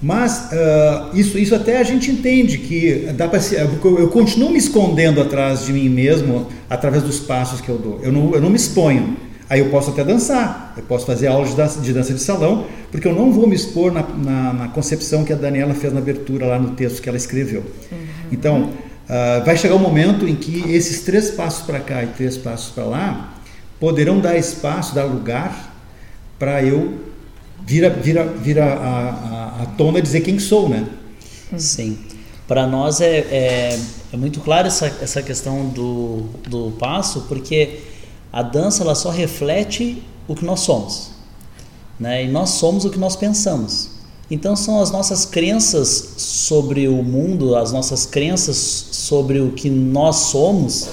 [0.00, 4.58] Mas uh, isso, isso até a gente entende que dá para eu, eu continuo me
[4.58, 8.00] escondendo atrás de mim mesmo através dos passos que eu dou.
[8.02, 9.16] Eu não, eu não me exponho.
[9.52, 12.64] Aí eu posso até dançar, eu posso fazer aulas de dança de, dança de salão,
[12.90, 15.98] porque eu não vou me expor na, na, na, concepção que a Daniela fez na
[15.98, 17.60] abertura lá no texto que ela escreveu.
[17.60, 17.98] Uhum.
[18.32, 22.38] Então, uh, vai chegar um momento em que esses três passos para cá e três
[22.38, 23.34] passos para lá
[23.78, 25.76] poderão dar espaço, dar lugar
[26.38, 27.00] para eu
[27.66, 30.86] vir, a, vir, a, vir a, a, a tona dizer quem sou, né?
[31.58, 31.98] Sim.
[32.48, 33.78] Para nós é, é,
[34.14, 37.91] é, muito claro essa, essa questão do, do passo, porque
[38.32, 41.10] a dança ela só reflete o que nós somos,
[41.98, 42.24] né?
[42.24, 43.90] E nós somos o que nós pensamos.
[44.30, 50.16] Então são as nossas crenças sobre o mundo, as nossas crenças sobre o que nós
[50.16, 50.88] somos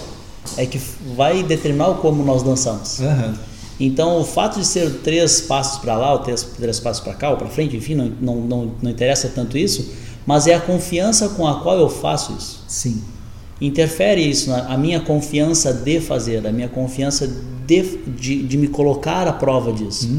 [0.58, 0.82] é que
[1.15, 2.99] vai determinar como nós dançamos.
[2.99, 3.38] Aham.
[3.80, 7.30] Então, o fato de ser três passos para lá, ou três, três passos para cá,
[7.30, 9.89] ou para frente, enfim, não, não, não, não interessa tanto isso,
[10.25, 12.62] mas é a confiança com a qual eu faço isso.
[12.67, 13.02] Sim.
[13.62, 17.30] Interfere isso, na, minha confiança de fazer, a minha confiança
[17.67, 20.10] de, de, de me colocar à prova disso.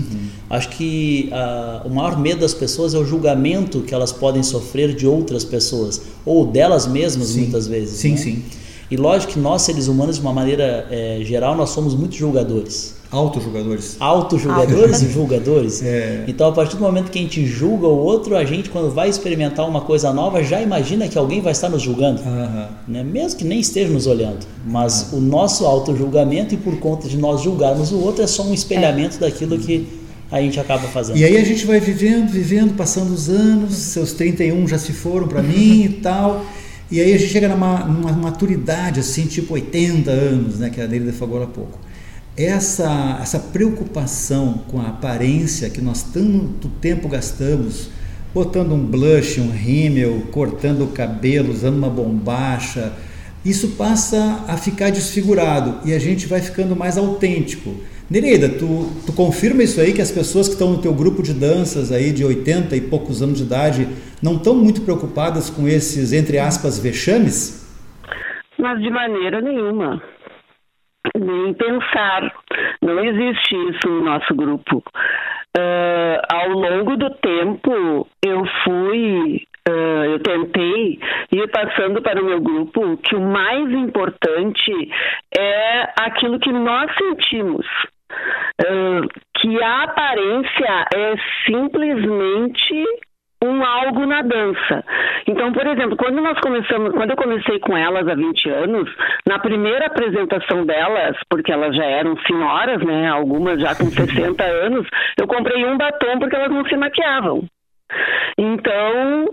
[0.49, 4.95] Acho que ah, o maior medo das pessoas é o julgamento que elas podem sofrer
[4.95, 7.43] de outras pessoas, ou delas mesmas, Sim.
[7.43, 7.99] muitas vezes.
[7.99, 8.17] Sim, né?
[8.19, 8.43] sim.
[8.91, 13.00] E lógico que nós, seres humanos, de uma maneira eh, geral, nós somos muito julgadores.
[13.11, 13.97] Autojogadores.
[13.99, 15.83] Auto-julgadores e julgadores.
[15.83, 16.25] É.
[16.29, 19.09] Então, a partir do momento que a gente julga o outro, a gente, quando vai
[19.09, 22.21] experimentar uma coisa nova, já imagina que alguém vai estar nos julgando.
[22.21, 22.69] Aham.
[22.87, 23.03] Né?
[23.03, 24.47] Mesmo que nem esteja nos olhando.
[24.65, 28.55] Mas o nosso auto-julgamento, e por conta de nós julgarmos o outro, é só um
[28.55, 29.89] espelhamento daquilo que
[30.31, 31.17] a gente acaba fazendo.
[31.19, 35.27] E aí a gente vai vivendo, vivendo, passando os anos, seus 31 já se foram
[35.27, 36.47] para mim e tal.
[36.89, 40.87] E aí a gente chega numa, numa maturidade assim, tipo 80 anos, né, que a
[40.87, 41.90] Neida falou agora há pouco.
[42.43, 47.91] Essa, essa preocupação com a aparência que nós tanto tempo gastamos,
[48.33, 52.95] botando um blush, um rímel, cortando o cabelo, usando uma bombacha,
[53.45, 57.75] isso passa a ficar desfigurado e a gente vai ficando mais autêntico.
[58.09, 61.35] Nereida, tu, tu confirma isso aí que as pessoas que estão no teu grupo de
[61.35, 63.87] danças aí de 80 e poucos anos de idade
[64.23, 67.69] não estão muito preocupadas com esses, entre aspas, vexames?
[68.59, 70.03] Mas de maneira nenhuma.
[71.17, 72.33] Nem pensar.
[72.83, 74.83] Não existe isso no nosso grupo.
[75.57, 81.01] Ah, ao longo do tempo, eu fui, ah, eu tentei
[81.33, 84.91] ir passando para o meu grupo que o mais importante
[85.37, 87.67] é aquilo que nós sentimos.
[88.61, 89.01] Ah,
[89.41, 91.15] que a aparência é
[91.47, 92.85] simplesmente
[93.43, 94.85] um algo na dança.
[95.27, 98.91] Então, por exemplo, quando nós começamos, quando eu comecei com elas há 20 anos,
[99.27, 104.87] na primeira apresentação delas, porque elas já eram senhoras, né, algumas já com 60 anos,
[105.19, 107.45] eu comprei um batom porque elas não se maquiavam.
[108.39, 109.33] Então,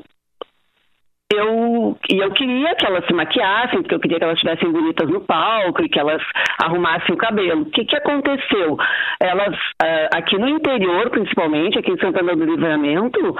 [1.34, 5.10] eu, e eu queria que elas se maquiassem, porque eu queria que elas estivessem bonitas
[5.10, 6.22] no palco e que elas
[6.64, 7.64] arrumassem o cabelo.
[7.64, 8.78] O que, que aconteceu?
[9.20, 13.36] Elas, ah, aqui no interior, principalmente, aqui em Santana do Livramento,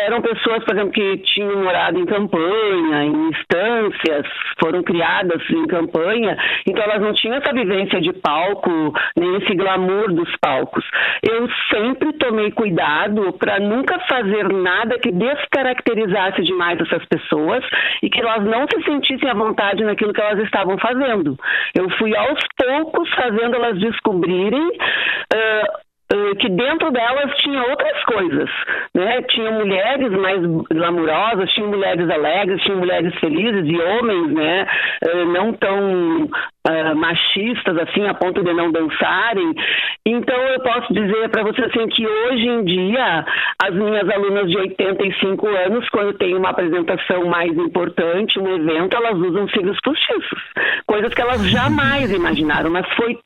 [0.00, 4.26] eram pessoas, por exemplo, que tinham morado em campanha, em instâncias,
[4.60, 10.12] foram criadas em campanha, então elas não tinham essa vivência de palco, nem esse glamour
[10.12, 10.84] dos palcos.
[11.22, 17.27] Eu sempre tomei cuidado para nunca fazer nada que descaracterizasse demais essas pessoas
[18.02, 21.36] e que elas não se sentissem à vontade naquilo que elas estavam fazendo.
[21.74, 24.68] Eu fui aos poucos fazendo elas descobrirem.
[25.34, 25.87] ah,
[26.38, 28.48] que dentro delas tinha outras coisas,
[28.94, 29.20] né?
[29.22, 30.40] Tinha mulheres mais
[30.70, 34.66] glamurosas, tinha mulheres alegres, tinha mulheres felizes e homens, né?
[35.26, 36.30] Não tão
[36.68, 39.54] ah, machistas assim a ponto de não dançarem.
[40.06, 43.24] Então eu posso dizer para você assim que hoje em dia
[43.62, 49.18] as minhas alunas de 85 anos, quando tem uma apresentação mais importante, um evento, elas
[49.18, 50.42] usam cílios postiços,
[50.86, 53.18] coisas que elas jamais imaginaram, mas foi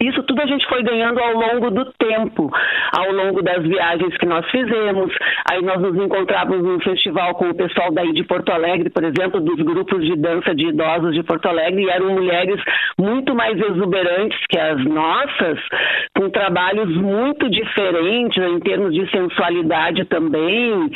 [0.00, 2.50] isso tudo a gente foi ganhando ao longo do tempo,
[2.96, 5.12] ao longo das viagens que nós fizemos.
[5.50, 9.40] Aí nós nos encontrávamos num festival com o pessoal daí de Porto Alegre, por exemplo,
[9.40, 12.60] dos grupos de dança de idosos de Porto Alegre, e eram mulheres
[12.98, 15.58] muito mais exuberantes que as nossas,
[16.16, 20.90] com trabalhos muito diferentes em termos de sensualidade também.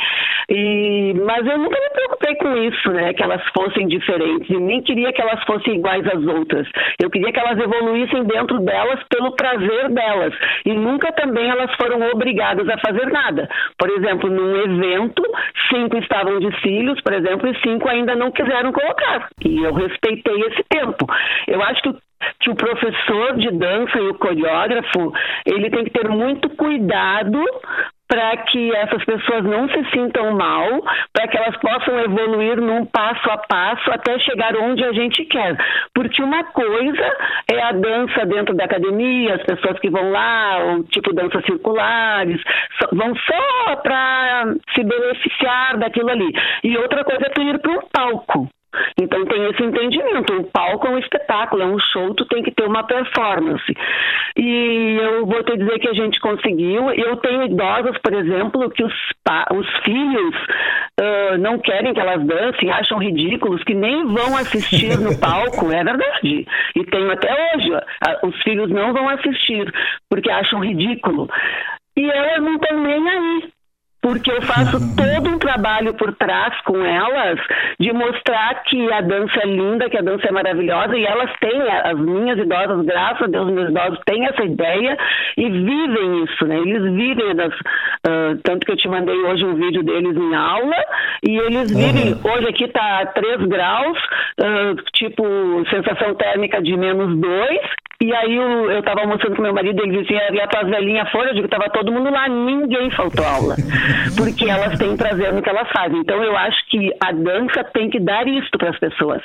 [0.49, 3.13] E, mas eu nunca me preocupei com isso, né?
[3.13, 4.49] Que elas fossem diferentes.
[4.49, 6.67] E nem queria que elas fossem iguais às outras.
[7.01, 10.33] Eu queria que elas evoluíssem dentro delas pelo prazer delas.
[10.65, 13.49] E nunca também elas foram obrigadas a fazer nada.
[13.77, 15.21] Por exemplo, num evento,
[15.69, 19.27] cinco estavam de cílios, por exemplo, e cinco ainda não quiseram colocar.
[19.43, 21.05] E eu respeitei esse tempo.
[21.47, 25.11] Eu acho que que o professor de dança e o coreógrafo
[25.43, 27.43] ele tem que ter muito cuidado
[28.11, 30.67] para que essas pessoas não se sintam mal,
[31.13, 35.55] para que elas possam evoluir num passo a passo até chegar onde a gente quer.
[35.95, 37.17] Porque uma coisa
[37.49, 42.41] é a dança dentro da academia, as pessoas que vão lá, ou tipo danças circulares,
[42.91, 46.33] vão só para se beneficiar daquilo ali.
[46.65, 48.49] E outra coisa é tu ir para um palco.
[48.99, 50.33] Então tem esse entendimento.
[50.33, 53.73] O palco é um espetáculo, é um show, tu tem que ter uma performance.
[54.37, 56.91] E eu vou te dizer que a gente conseguiu.
[56.91, 58.93] Eu tenho idosas, por exemplo, que os,
[59.51, 60.35] os filhos
[60.99, 65.71] ah, não querem que elas dancem, acham ridículos, que nem vão assistir no palco.
[65.71, 66.45] É verdade.
[66.75, 67.69] E tenho até hoje.
[68.23, 69.71] Os filhos não vão assistir,
[70.09, 71.27] porque acham ridículo.
[71.97, 73.51] E elas não estão nem aí.
[74.01, 77.39] Porque eu faço todo um trabalho por trás com elas
[77.79, 81.61] de mostrar que a dança é linda, que a dança é maravilhosa e elas têm,
[81.61, 84.97] as minhas idosas, graças a Deus, meus idosos têm essa ideia
[85.37, 86.57] e vivem isso, né?
[86.57, 90.77] Eles vivem das, uh, tanto que eu te mandei hoje um vídeo deles em aula
[91.23, 92.31] e eles vivem, uhum.
[92.31, 93.97] hoje aqui tá 3 graus,
[94.39, 95.23] uh, tipo
[95.69, 97.59] sensação térmica de menos 2
[98.01, 101.05] e aí eu, eu tava almoçando com meu marido, ele disse, e a tua velhinha
[101.11, 101.29] fora?
[101.29, 103.55] Eu digo, tava todo mundo lá, ninguém faltou aula.
[104.15, 105.99] Porque elas têm prazer no que elas fazem.
[105.99, 109.21] Então eu acho que a dança tem que dar isto para as pessoas.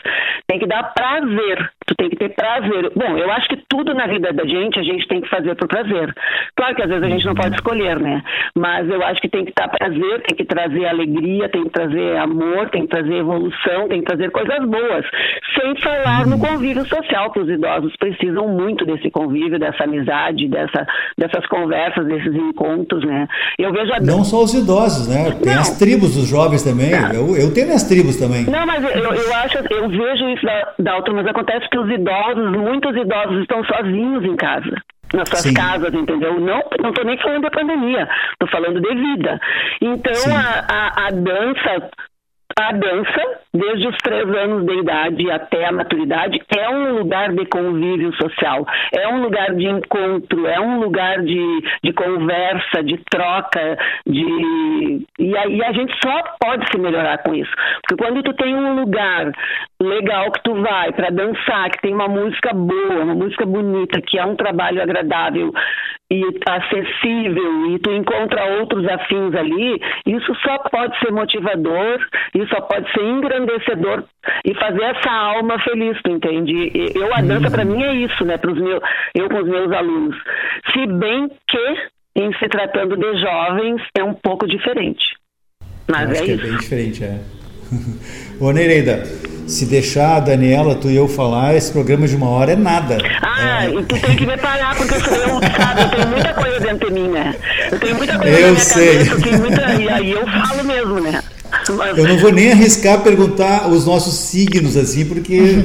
[0.47, 1.71] Tem que dar prazer.
[1.87, 2.91] Tu tem que ter prazer.
[2.95, 5.69] Bom, eu acho que tudo na vida da gente a gente tem que fazer por
[5.69, 6.15] prazer.
[6.57, 8.23] Claro que às vezes a gente não pode escolher, né?
[8.55, 12.17] Mas eu acho que tem que dar prazer, tem que trazer alegria, tem que trazer
[12.17, 15.07] amor, tem que trazer evolução, tem que trazer coisas boas.
[15.59, 20.87] Sem falar no convívio social, que os idosos precisam muito desse convívio, dessa amizade, dessa,
[21.17, 23.29] dessas conversas, desses encontros, né?
[23.59, 24.01] Eu vejo a...
[24.01, 25.31] Não só os idosos, né?
[25.43, 25.61] Tem não.
[25.61, 26.91] as tribos dos jovens também.
[27.15, 28.45] Eu, eu tenho minhas tribos também.
[28.45, 31.91] Não, mas eu, eu acho, eu vejo isso da, da outra, mas acontece que os
[31.91, 34.77] idosos, muitos idosos estão sozinhos em casa
[35.15, 35.55] nas suas Sim.
[35.55, 36.41] casas, entendeu?
[36.41, 39.41] Não, não estou nem falando da pandemia, estou falando de vida.
[39.81, 41.91] Então a, a, a, dança
[42.59, 47.45] a dança, desde os três anos de idade até a maturidade, é um lugar de
[47.47, 53.77] convívio social, é um lugar de encontro, é um lugar de, de conversa, de troca,
[54.07, 57.53] de e aí a gente só pode se melhorar com isso.
[57.83, 59.33] Porque quando tu tem um lugar
[59.81, 64.19] legal que tu vai para dançar, que tem uma música boa, uma música bonita, que
[64.19, 65.53] é um trabalho agradável
[66.11, 71.99] e acessível e tu encontra outros afins ali, isso só pode ser motivador,
[72.35, 74.05] isso só pode ser engrandecedor
[74.45, 76.73] e fazer essa alma feliz, tu entende?
[76.95, 78.81] Eu a dança para mim é isso, né, para os meus,
[79.15, 80.17] eu com os meus alunos.
[80.73, 81.77] Se bem que
[82.15, 85.05] em se tratando de jovens é um pouco diferente.
[85.89, 86.45] Mas é, é isso.
[86.45, 87.36] É bem diferente, é.
[88.41, 89.07] Ô Nereida,
[89.47, 92.99] se deixar a Daniela, tu e eu falar, esse programa de uma hora é nada.
[93.23, 93.71] Ah, é...
[93.71, 96.61] e tu tem que me parar, porque eu, sou, eu, sabe, eu tenho muita coisa
[96.61, 97.35] dentro de mim, né?
[97.71, 99.05] Eu tenho muita coisa eu na minha sei.
[99.05, 101.23] cabeça, muita, e aí eu falo mesmo, né?
[101.77, 101.99] Mas...
[101.99, 105.65] Eu não vou nem arriscar perguntar os nossos signos assim, porque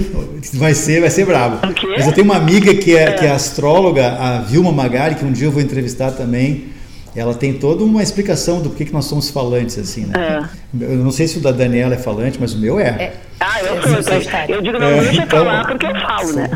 [0.54, 1.60] vai ser, vai ser bravo.
[1.95, 3.12] Mas eu tenho uma amiga que é, é.
[3.14, 6.72] que é astróloga, a Vilma Magari, que um dia eu vou entrevistar também
[7.16, 10.47] ela tem toda uma explicação do porquê que nós somos falantes, assim, né?
[10.80, 10.84] É.
[10.84, 12.88] Eu não sei se o da Daniela é falante, mas o meu é.
[12.88, 13.14] é.
[13.39, 16.49] Ah, eu sou, eu, eu digo, não, é, deixa então, falar porque eu falo, né?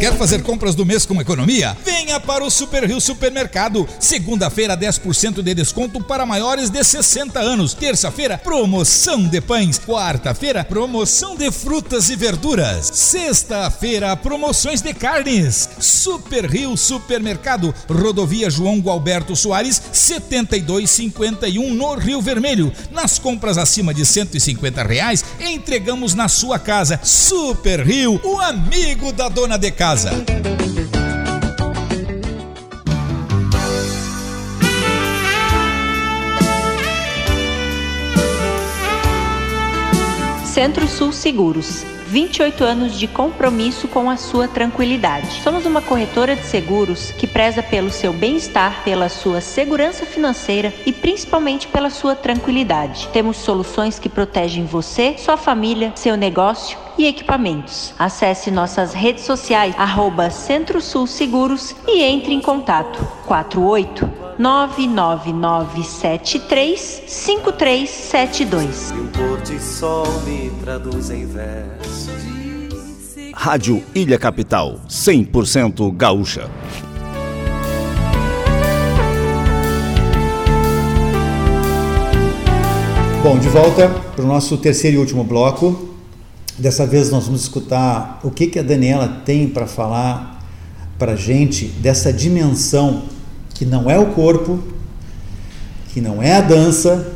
[0.00, 1.76] Quer fazer compras do mês com economia?
[1.84, 3.88] Venha para o Super Rio Supermercado.
[3.98, 7.74] Segunda-feira, 10% de desconto para maiores de 60 anos.
[7.74, 9.76] Terça-feira, promoção de pães.
[9.76, 12.86] Quarta-feira, promoção de frutas e verduras.
[12.94, 15.68] Sexta-feira, promoções de carnes.
[15.80, 22.72] Super Rio Supermercado, Rodovia João Gualberto Soares, 7251 no Rio Vermelho.
[22.92, 27.00] Nas compras acima de 150 reais, entregamos na sua casa.
[27.02, 30.10] Super Rio, o amigo da dona de casa casa.
[40.44, 41.86] Centro-Sul Seguros.
[42.08, 45.42] 28 anos de compromisso com a sua tranquilidade.
[45.42, 50.92] Somos uma corretora de seguros que preza pelo seu bem-estar, pela sua segurança financeira e
[50.92, 53.08] principalmente pela sua tranquilidade.
[53.10, 57.94] Temos soluções que protegem você, sua família, seu negócio e equipamentos.
[57.98, 62.98] Acesse nossas redes sociais, arroba Centro-Sul Seguros e entre em contato.
[63.26, 68.90] 48 99973 5372.
[68.90, 72.08] E o pôr de sol me traduz em versos.
[73.32, 76.50] Rádio Ilha Capital, 100% gaúcha.
[83.22, 85.87] Bom, de volta para o nosso terceiro e último bloco.
[86.58, 90.44] Dessa vez nós vamos escutar o que, que a Daniela tem para falar
[90.98, 93.04] para gente dessa dimensão
[93.54, 94.58] que não é o corpo,
[95.92, 97.12] que não é a dança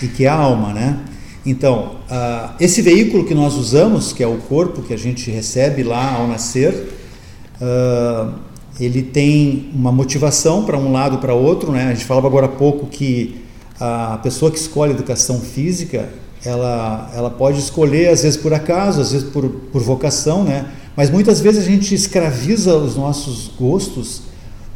[0.00, 0.96] e que é a alma, né?
[1.44, 5.82] Então, uh, esse veículo que nós usamos, que é o corpo que a gente recebe
[5.82, 6.92] lá ao nascer,
[7.60, 8.32] uh,
[8.78, 11.88] ele tem uma motivação para um lado para outro, né?
[11.88, 13.42] A gente falava agora há pouco que
[13.80, 16.10] a pessoa que escolhe educação física,
[16.44, 20.66] ela, ela pode escolher às vezes por acaso, às vezes por, por vocação, né?
[20.96, 24.22] Mas muitas vezes a gente escraviza os nossos gostos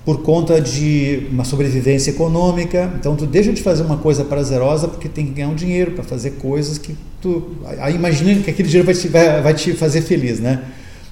[0.05, 2.93] por conta de uma sobrevivência econômica.
[2.99, 6.03] Então tu deixa de fazer uma coisa prazerosa porque tem que ganhar um dinheiro para
[6.03, 10.03] fazer coisas que tu aí imagina que aquele dinheiro vai te, vai, vai te fazer
[10.03, 10.63] feliz, né?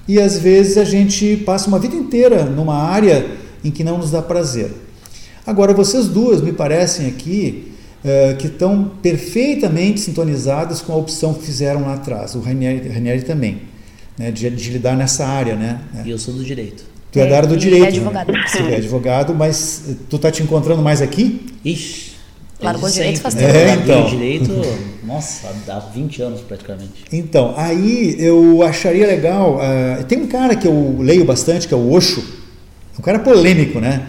[0.07, 3.25] E às vezes a gente passa uma vida inteira numa área
[3.63, 4.71] em que não nos dá prazer.
[5.45, 7.70] Agora vocês duas me parecem aqui
[8.03, 12.35] uh, que estão perfeitamente sintonizadas com a opção que fizeram lá atrás.
[12.35, 13.61] O Ranieri, Ranieri também,
[14.17, 14.31] né?
[14.31, 15.81] de, de lidar nessa área, né?
[16.05, 16.83] E eu sou do direito.
[17.11, 17.85] Tu é, é da área do direito.
[17.85, 18.31] É advogado.
[18.31, 18.43] Né?
[18.47, 21.45] Você é advogado, mas tu tá te encontrando mais aqui?
[21.63, 22.11] Ixi.
[22.61, 23.49] Largou o direito faz tempo.
[23.49, 24.05] É, então.
[24.05, 24.51] direito,
[25.03, 27.05] nossa, há 20 anos praticamente.
[27.11, 29.57] Então, aí eu acharia legal.
[29.57, 32.23] Uh, tem um cara que eu leio bastante, que é o Osho.
[32.99, 34.07] Um cara polêmico, né?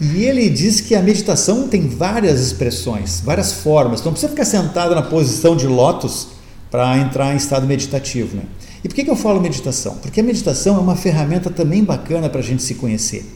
[0.00, 4.00] E ele diz que a meditação tem várias expressões, várias formas.
[4.00, 6.28] Então, não precisa ficar sentado na posição de lótus
[6.70, 8.44] para entrar em estado meditativo, né?
[8.84, 9.96] E por que, que eu falo meditação?
[9.96, 13.26] Porque a meditação é uma ferramenta também bacana para a gente se conhecer.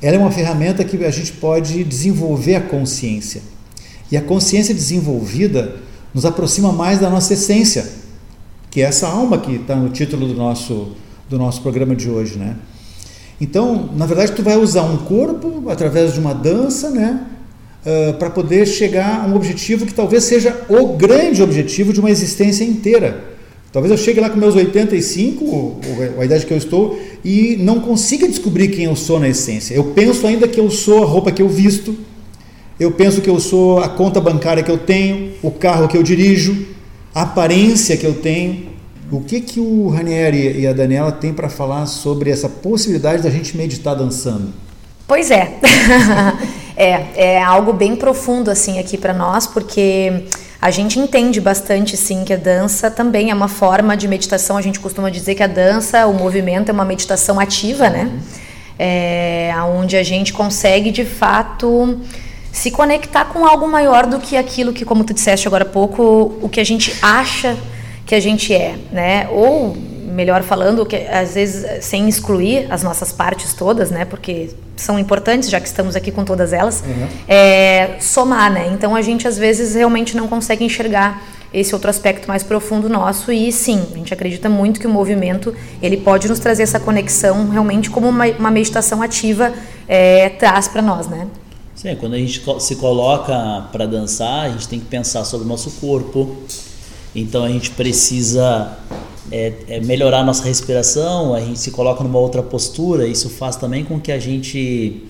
[0.00, 3.42] Ela é uma ferramenta que a gente pode desenvolver a consciência.
[4.10, 5.76] E a consciência desenvolvida
[6.14, 7.84] nos aproxima mais da nossa essência,
[8.70, 10.92] que é essa alma que está no título do nosso,
[11.28, 12.56] do nosso programa de hoje, né?
[13.40, 17.26] Então, na verdade, tu vai usar um corpo através de uma dança, né?
[17.84, 22.10] Uh, para poder chegar a um objetivo que talvez seja o grande objetivo de uma
[22.10, 23.36] existência inteira
[23.76, 25.80] Talvez eu chegue lá com meus 85,
[26.18, 29.74] a idade que eu estou, e não consiga descobrir quem eu sou na essência.
[29.74, 31.94] Eu penso ainda que eu sou a roupa que eu visto,
[32.80, 36.02] eu penso que eu sou a conta bancária que eu tenho, o carro que eu
[36.02, 36.56] dirijo,
[37.14, 38.75] a aparência que eu tenho.
[39.10, 43.30] O que, que o Ranieri e a Daniela têm para falar sobre essa possibilidade da
[43.30, 44.52] gente meditar dançando?
[45.06, 45.54] Pois é.
[46.76, 50.24] é, é algo bem profundo assim aqui para nós, porque
[50.60, 54.56] a gente entende bastante, sim, que a dança também é uma forma de meditação.
[54.56, 58.10] A gente costuma dizer que a dança, o movimento, é uma meditação ativa, né?
[58.76, 62.00] É, onde a gente consegue, de fato,
[62.50, 66.36] se conectar com algo maior do que aquilo que, como tu disseste agora há pouco,
[66.42, 67.56] o que a gente acha
[68.06, 69.28] que a gente é, né?
[69.30, 69.76] Ou
[70.16, 74.06] melhor falando, que às vezes sem excluir as nossas partes todas, né?
[74.06, 77.08] Porque são importantes, já que estamos aqui com todas elas, uhum.
[77.28, 78.70] é, somar, né?
[78.72, 83.32] Então a gente às vezes realmente não consegue enxergar esse outro aspecto mais profundo nosso
[83.32, 87.48] e sim, a gente acredita muito que o movimento ele pode nos trazer essa conexão
[87.48, 89.52] realmente como uma, uma meditação ativa
[89.88, 91.26] é, traz para nós, né?
[91.74, 95.48] Sim, quando a gente se coloca para dançar, a gente tem que pensar sobre o
[95.48, 96.36] nosso corpo.
[97.16, 98.76] Então a gente precisa
[99.32, 103.56] é, é melhorar a nossa respiração, a gente se coloca numa outra postura, isso faz
[103.56, 105.02] também com que a gente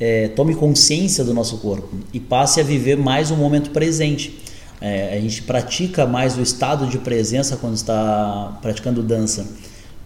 [0.00, 4.40] é, tome consciência do nosso corpo e passe a viver mais o momento presente.
[4.80, 9.46] É, a gente pratica mais o estado de presença quando está praticando dança,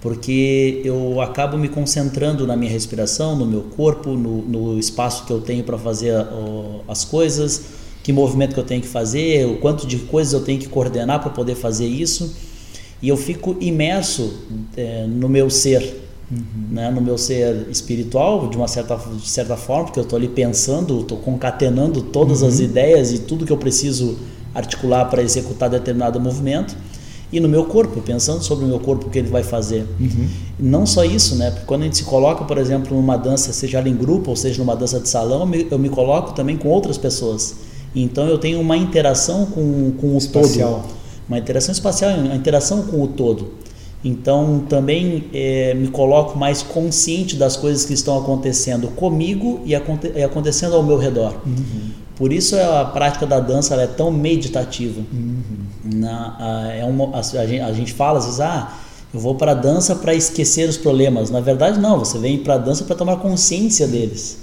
[0.03, 5.33] porque eu acabo me concentrando na minha respiração, no meu corpo, no, no espaço que
[5.33, 6.15] eu tenho para fazer
[6.87, 7.78] as coisas,
[8.09, 11.21] que movimento que eu tenho que fazer, o quanto de coisas eu tenho que coordenar
[11.21, 12.35] para poder fazer isso
[13.03, 14.33] e eu fico imerso
[14.75, 16.39] é, no meu ser, uhum.
[16.71, 20.27] né, no meu ser espiritual, de uma certa, de certa forma, porque eu estou ali
[20.27, 22.49] pensando, estou concatenando todas uhum.
[22.49, 24.17] as ideias e tudo que eu preciso
[24.55, 26.75] articular para executar determinado movimento.
[27.31, 29.87] E no meu corpo, pensando sobre o meu corpo, o que ele vai fazer.
[30.01, 30.29] Uhum.
[30.59, 31.51] Não só isso, né?
[31.51, 34.37] Porque quando a gente se coloca, por exemplo, numa dança, seja ela em grupo ou
[34.37, 37.68] seja numa dança de salão, eu me, eu me coloco também com outras pessoas.
[37.95, 40.83] Então eu tenho uma interação com, com o Espacial.
[40.83, 43.53] todo uma interação espacial, uma interação com o todo.
[44.03, 50.13] Então também é, me coloco mais consciente das coisas que estão acontecendo comigo e, aconte
[50.15, 51.35] e acontecendo ao meu redor.
[51.45, 51.91] Uhum.
[52.17, 55.01] Por isso a prática da dança é tão meditativa.
[55.13, 55.43] Uhum.
[55.85, 58.73] Na, a, é uma, a, a, gente, a, gente, fala às vezes, ah,
[59.13, 61.31] eu vou para a dança para esquecer os problemas.
[61.31, 64.39] Na verdade, não, você vem para a dança para tomar consciência deles.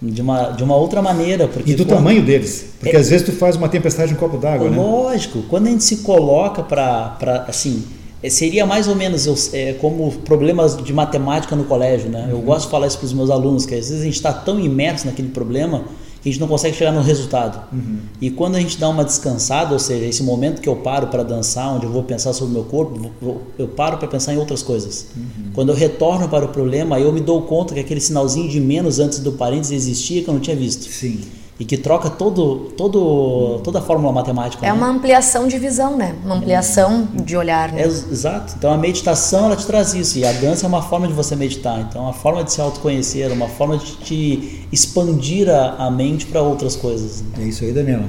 [0.00, 1.48] De uma, de uma outra maneira.
[1.48, 1.96] Porque e do quando...
[1.96, 2.66] tamanho deles.
[2.78, 3.00] Porque é...
[3.00, 4.76] às vezes tu faz uma tempestade em um copo d'água, né?
[4.76, 5.42] Lógico.
[5.48, 7.82] Quando a gente se coloca para, assim,
[8.22, 12.28] é, seria mais ou menos eu, é, como problemas de matemática no colégio, né?
[12.30, 12.42] Eu uhum.
[12.42, 14.60] gosto de falar isso para os meus alunos, que às vezes a gente está tão
[14.60, 15.84] imerso naquele problema
[16.22, 17.72] que a gente não consegue chegar no resultado.
[17.72, 17.98] Uhum.
[18.20, 21.22] E quando a gente dá uma descansada, ou seja, esse momento que eu paro para
[21.22, 24.62] dançar, onde eu vou pensar sobre o meu corpo, eu paro para pensar em outras
[24.62, 25.06] coisas.
[25.16, 25.50] Uhum.
[25.54, 28.98] Quando eu retorno para o problema, eu me dou conta que aquele sinalzinho de menos
[28.98, 30.82] antes do parênteses existia que eu não tinha visto.
[30.90, 31.20] Sim
[31.58, 34.64] e que troca todo, todo, toda a fórmula matemática.
[34.64, 34.72] É né?
[34.72, 36.14] uma ampliação de visão, né?
[36.24, 37.72] Uma ampliação de olhar.
[37.72, 37.82] Né?
[37.82, 38.54] É, exato.
[38.56, 41.34] Então a meditação ela te traz isso e a dança é uma forma de você
[41.34, 41.80] meditar.
[41.80, 46.26] Então é uma forma de se autoconhecer, uma forma de te expandir a, a mente
[46.26, 47.24] para outras coisas.
[47.36, 48.04] É isso aí, Daniela.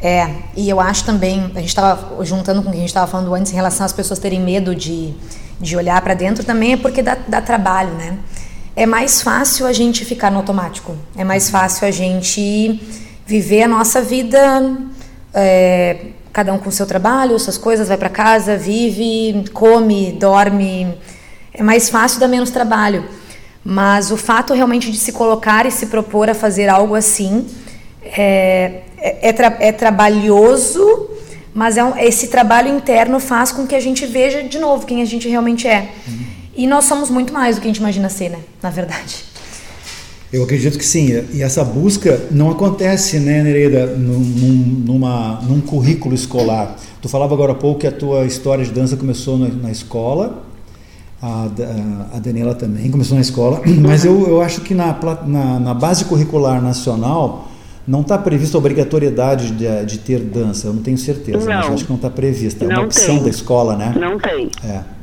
[0.00, 3.06] É, e eu acho também, a gente estava juntando com o que a gente estava
[3.06, 5.12] falando antes em relação às pessoas terem medo de,
[5.60, 8.18] de olhar para dentro, também é porque dá, dá trabalho, né?
[8.78, 10.94] É mais fácil a gente ficar no automático.
[11.16, 12.80] É mais fácil a gente
[13.26, 14.78] viver a nossa vida,
[15.34, 15.96] é,
[16.32, 20.96] cada um com seu trabalho, suas coisas, vai para casa, vive, come, dorme.
[21.52, 23.04] É mais fácil, dá menos trabalho.
[23.64, 27.48] Mas o fato realmente de se colocar e se propor a fazer algo assim
[28.00, 31.10] é, é, é, tra é trabalhoso,
[31.52, 35.02] mas é um, esse trabalho interno faz com que a gente veja de novo quem
[35.02, 35.88] a gente realmente é.
[36.06, 36.27] Uhum.
[36.58, 38.40] E nós somos muito mais do que a gente imagina ser, né?
[38.60, 39.22] Na verdade.
[40.32, 41.06] Eu acredito que sim.
[41.32, 46.74] E essa busca não acontece, né, Nereida, num, numa, num currículo escolar.
[47.00, 50.42] Tu falava agora há pouco que a tua história de dança começou na, na escola,
[51.22, 51.46] a,
[52.12, 56.06] a Daniela também começou na escola, mas eu, eu acho que na, na, na base
[56.06, 57.48] curricular nacional
[57.86, 61.46] não está prevista a obrigatoriedade de, de, ter dança, eu não tenho certeza, não.
[61.46, 62.64] mas acho que não está prevista.
[62.64, 63.24] É uma opção tem.
[63.24, 63.94] da escola, né?
[63.96, 64.50] Não tem.
[64.64, 64.97] É.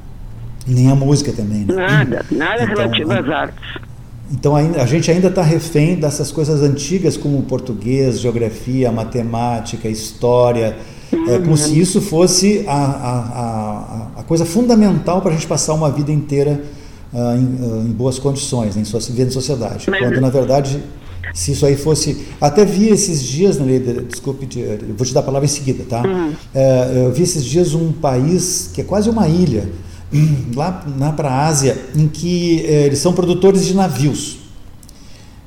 [0.68, 1.76] Nem a música também, né?
[1.76, 3.86] Nada, nada então, relativo às artes.
[4.32, 10.76] Então a gente ainda está refém dessas coisas antigas como português, geografia, matemática, história,
[11.14, 11.30] uhum.
[11.30, 13.20] é, como se isso fosse a, a,
[14.18, 16.60] a, a coisa fundamental para a gente passar uma vida inteira
[17.14, 19.90] uh, em, uh, em, boas condições, né, em viver em sociedade.
[19.92, 20.82] Mas, quando na verdade
[21.34, 22.26] se isso aí fosse.
[22.40, 23.78] Até vi esses dias, né,
[24.10, 26.02] desculpe, eu vou te dar a palavra em seguida, tá?
[26.02, 26.34] Uhum.
[26.54, 29.70] É, eu vi esses dias um país que é quase uma ilha
[30.56, 34.38] lá na para a Ásia, em que eh, eles são produtores de navios.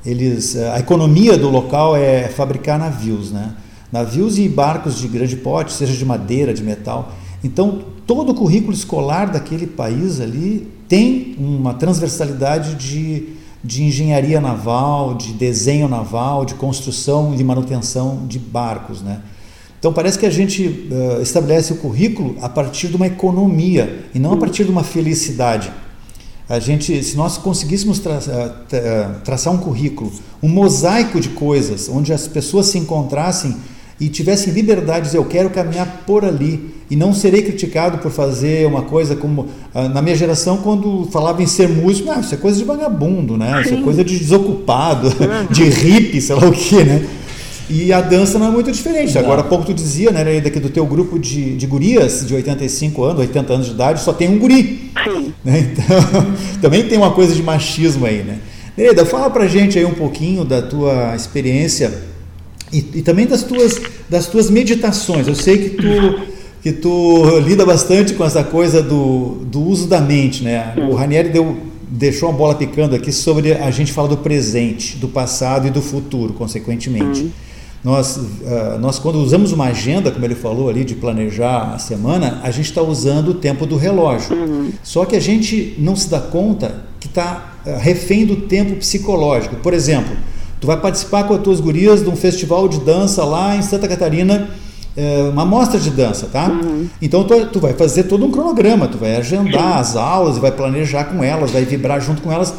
[0.05, 3.53] Eles, eh, a economia do local é fabricar navios, né?
[3.91, 7.11] Navios e barcos de grande porte, seja de madeira, de metal.
[7.43, 13.29] Então, todo o currículo escolar daquele país ali tem uma transversalidade de,
[13.63, 19.21] de engenharia naval, de desenho naval, de construção e manutenção de barcos, né?
[19.79, 24.19] Então parece que a gente uh, estabelece o currículo a partir de uma economia e
[24.19, 25.71] não a partir de uma felicidade.
[26.49, 28.19] A gente, se nós conseguíssemos tra
[29.23, 30.11] traçar um currículo,
[30.41, 33.55] um mosaico de coisas, onde as pessoas se encontrassem
[33.99, 38.09] e tivessem liberdade de dizer eu quero caminhar por ali e não serei criticado por
[38.09, 39.47] fazer uma coisa como
[39.93, 43.61] na minha geração quando falava em ser músico, ah, isso é coisa de vagabundo, né?
[43.61, 45.11] Isso é coisa de desocupado,
[45.51, 47.07] de hippie, sei lá o que, né?
[47.69, 49.13] E a dança não é muito diferente.
[49.13, 49.21] Não.
[49.21, 53.03] Agora, há pouco tu dizia, né, daqui do teu grupo de, de gurias de 85
[53.03, 54.91] anos, 80 anos de idade, só tem um guri.
[55.03, 55.33] Sim.
[55.45, 55.71] Né?
[55.71, 56.25] Então,
[56.61, 58.39] também tem uma coisa de machismo aí, né?
[58.75, 61.93] Nereida, fala pra gente aí um pouquinho da tua experiência
[62.71, 65.27] e, e, também das tuas, das tuas meditações.
[65.27, 66.19] Eu sei que tu,
[66.61, 70.73] que tu lida bastante com essa coisa do, do uso da mente, né?
[70.89, 71.57] O Ranieri deu,
[71.89, 75.81] deixou uma bola picando aqui sobre a gente falar do presente, do passado e do
[75.81, 77.21] futuro, consequentemente.
[77.21, 77.31] Uhum.
[77.83, 82.41] Nós, uh, nós, quando usamos uma agenda, como ele falou ali, de planejar a semana,
[82.43, 84.35] a gente está usando o tempo do relógio.
[84.35, 84.71] Uhum.
[84.83, 89.55] Só que a gente não se dá conta que está uh, refém do tempo psicológico.
[89.57, 90.15] Por exemplo,
[90.59, 93.87] tu vai participar com as tuas gurias de um festival de dança lá em Santa
[93.87, 94.49] Catarina,
[94.97, 96.49] uh, uma mostra de dança, tá?
[96.49, 96.87] Uhum.
[97.01, 101.05] Então tu, tu, vai fazer todo um cronograma, tu vai agendar as aulas, vai planejar
[101.05, 102.53] com elas, vai vibrar junto com elas.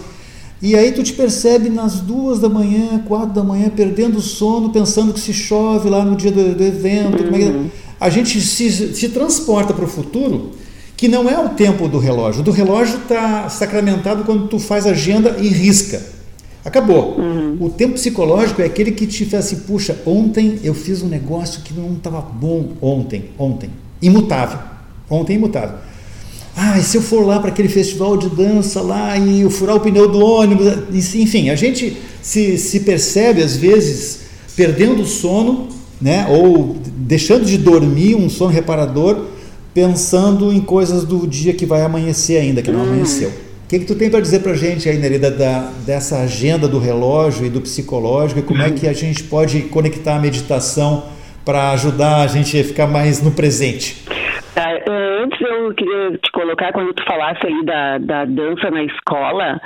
[0.63, 4.71] E aí tu te percebe nas duas da manhã, quatro da manhã, perdendo o sono,
[4.71, 7.23] pensando que se chove lá no dia do, do evento.
[7.23, 7.67] É uhum.
[7.67, 10.53] É a gente se, se transporta para o futuro,
[10.97, 12.41] que não é o tempo do relógio.
[12.41, 16.03] O do relógio está sacramentado quando tu faz agenda e risca.
[16.65, 17.19] Acabou.
[17.19, 17.57] Uhum.
[17.59, 21.63] O tempo psicológico é aquele que te faz assim, puxa, ontem eu fiz um negócio
[21.63, 23.71] que não estava bom ontem, ontem.
[24.01, 24.59] Imutável.
[25.09, 25.77] Ontem imutável.
[26.63, 29.77] Ah, e se eu for lá para aquele festival de dança lá e eu furar
[29.77, 35.71] o pneu do ônibus, enfim, a gente se, se percebe às vezes perdendo o sono,
[35.99, 39.25] né, ou deixando de dormir um sono reparador
[39.73, 43.31] pensando em coisas do dia que vai amanhecer ainda, que não amanheceu.
[43.31, 46.69] O que, que tu tem para dizer para a gente aí, Nerida, da, dessa agenda
[46.69, 51.05] do relógio e do psicológico e como é que a gente pode conectar a meditação
[51.43, 54.05] para ajudar a gente a ficar mais no presente?
[54.55, 54.69] Tá,
[55.21, 59.61] antes eu queria te colocar, quando tu falasse aí da, da dança na escola,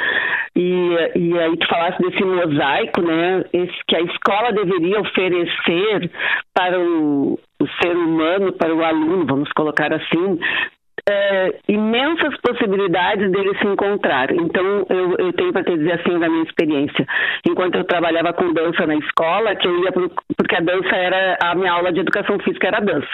[0.57, 6.11] e, e aí tu falasse desse mosaico, né, esse, que a escola deveria oferecer
[6.53, 10.39] para o, o ser humano, para o aluno, vamos colocar assim,
[11.09, 14.31] é, imensas possibilidades dele se encontrar.
[14.33, 17.07] Então, eu, eu tenho para te dizer assim da minha experiência.
[17.47, 21.37] Enquanto eu trabalhava com dança na escola, que eu ia pro, porque a dança era
[21.43, 23.09] a minha aula de educação física era dança.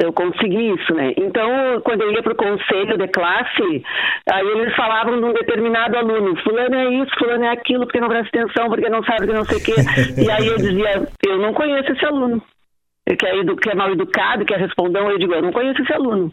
[0.00, 1.12] Eu consegui isso, né?
[1.16, 3.82] Então, quando eu ia para o conselho de classe,
[4.32, 8.08] aí eles falavam de um determinado aluno, fulano é isso, fulano é aquilo, porque não
[8.08, 9.72] presta atenção, porque não sabe, que não sei o quê.
[10.22, 12.42] E aí eu dizia, eu não conheço esse aluno
[13.04, 15.82] que é, edu, que é mal educado, que é respondão, eu digo, eu não conheço
[15.82, 16.32] esse aluno.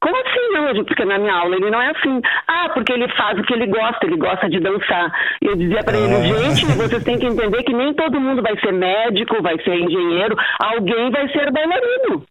[0.00, 0.68] Como assim não?
[0.68, 2.20] Eu digo, porque na minha aula ele não é assim.
[2.46, 5.10] Ah, porque ele faz o que ele gosta, ele gosta de dançar.
[5.40, 8.72] Eu dizia para ele, gente, vocês têm que entender que nem todo mundo vai ser
[8.72, 12.24] médico, vai ser engenheiro, alguém vai ser bailarino.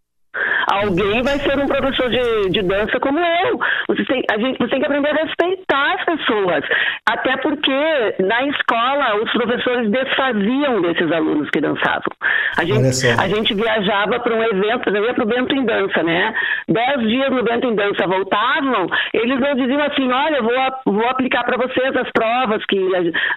[0.71, 3.59] Alguém vai ser um professor de, de dança como eu.
[3.89, 6.63] Você tem, a gente, você tem que aprender a respeitar as pessoas.
[7.09, 12.11] Até porque na escola os professores desfaziam desses alunos que dançavam.
[12.57, 16.03] A gente, a gente viajava para um evento, eu ia para o Bento em Dança,
[16.03, 16.34] né?
[16.67, 21.43] Dez dias no Bento em Dança voltavam, eles não diziam assim: olha, vou, vou aplicar
[21.43, 22.79] para vocês as provas que.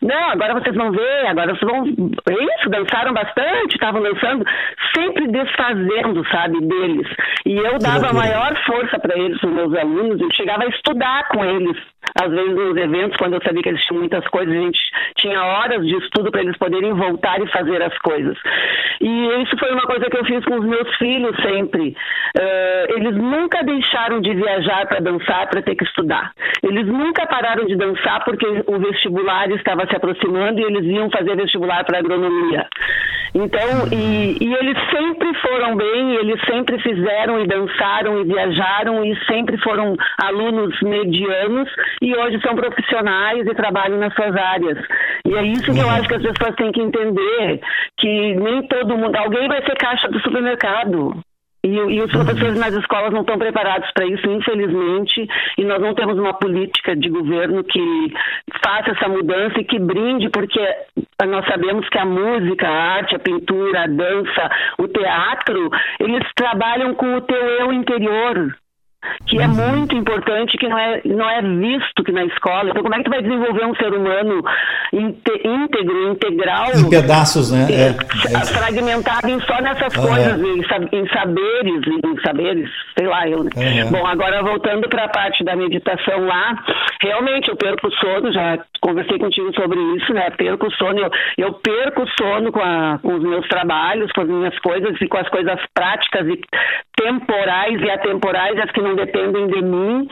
[0.03, 1.85] Não, agora vocês vão ver, agora vocês vão.
[2.29, 4.45] É isso, dançaram bastante, estavam dançando,
[4.95, 6.61] sempre desfazendo, sabe?
[6.87, 7.09] Deles.
[7.47, 11.45] E eu dava maior força para eles, os meus alunos, e chegava a estudar com
[11.45, 11.77] eles.
[12.21, 14.81] Às vezes nos eventos, quando eu sabia que eles tinham muitas coisas, a gente
[15.17, 18.37] tinha horas de estudo para eles poderem voltar e fazer as coisas.
[19.01, 21.97] E isso foi uma coisa que eu fiz com os meus filhos sempre.
[22.37, 26.33] Uh, eles nunca deixaram de viajar para dançar, para ter que estudar.
[26.63, 31.37] Eles nunca pararam de dançar porque o vestibular estava se aproximando e eles iam fazer
[31.37, 32.67] vestibular para agronomia.
[33.35, 39.17] Então, e, e eles sempre foram bem, eles sempre fizeram e dançaram e viajaram e
[39.27, 41.69] sempre foram alunos medianos
[42.01, 44.79] e hoje são profissionais e trabalham nas suas áreas.
[45.27, 47.61] E é isso que eu acho que as pessoas têm que entender,
[47.99, 51.15] que nem todo mundo, alguém vai ser caixa do supermercado.
[51.65, 55.27] E, e, os professores nas escolas não estão preparados para isso, infelizmente,
[55.57, 58.13] e nós não temos uma política de governo que
[58.63, 60.61] faça essa mudança e que brinde, porque
[61.27, 65.71] nós sabemos que a música, a arte, a pintura, a dança, o teatro,
[66.01, 68.55] eles trabalham com o teu eu interior
[69.27, 69.55] que é uhum.
[69.55, 72.71] muito importante, que não é, não é visto que na escola.
[72.71, 74.43] Então, como é que tu vai desenvolver um ser humano
[74.93, 76.73] íntegro, integral?
[76.75, 77.67] Em pedaços, né?
[77.71, 78.45] É, é.
[78.47, 80.61] Fragmentado em só nessas coisas, em,
[80.99, 83.51] em, saberes, em saberes, sei lá, eu, né?
[83.57, 83.93] Uhum.
[83.93, 86.63] Bom, agora voltando para a parte da meditação lá,
[87.01, 90.31] realmente eu perco o sono, já conversei contigo sobre isso, né?
[90.31, 94.23] Perco o sono, eu, eu perco o sono com, a, com os meus trabalhos, com
[94.23, 96.41] as minhas coisas e com as coisas práticas e
[96.97, 100.09] temporais e atemporais, as que não dependem de mim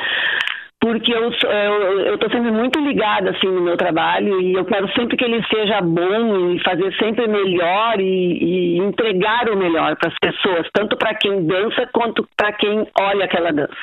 [0.83, 5.17] porque eu eu estou sempre muito ligada assim no meu trabalho e eu quero sempre
[5.17, 10.19] que ele seja bom e fazer sempre melhor e, e entregar o melhor para as
[10.19, 13.77] pessoas tanto para quem dança quanto para quem olha aquela dança.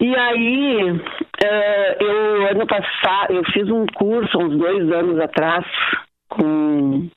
[0.00, 5.66] E aí uh, eu ano passado eu fiz um curso uns dois anos atrás
[6.28, 7.08] com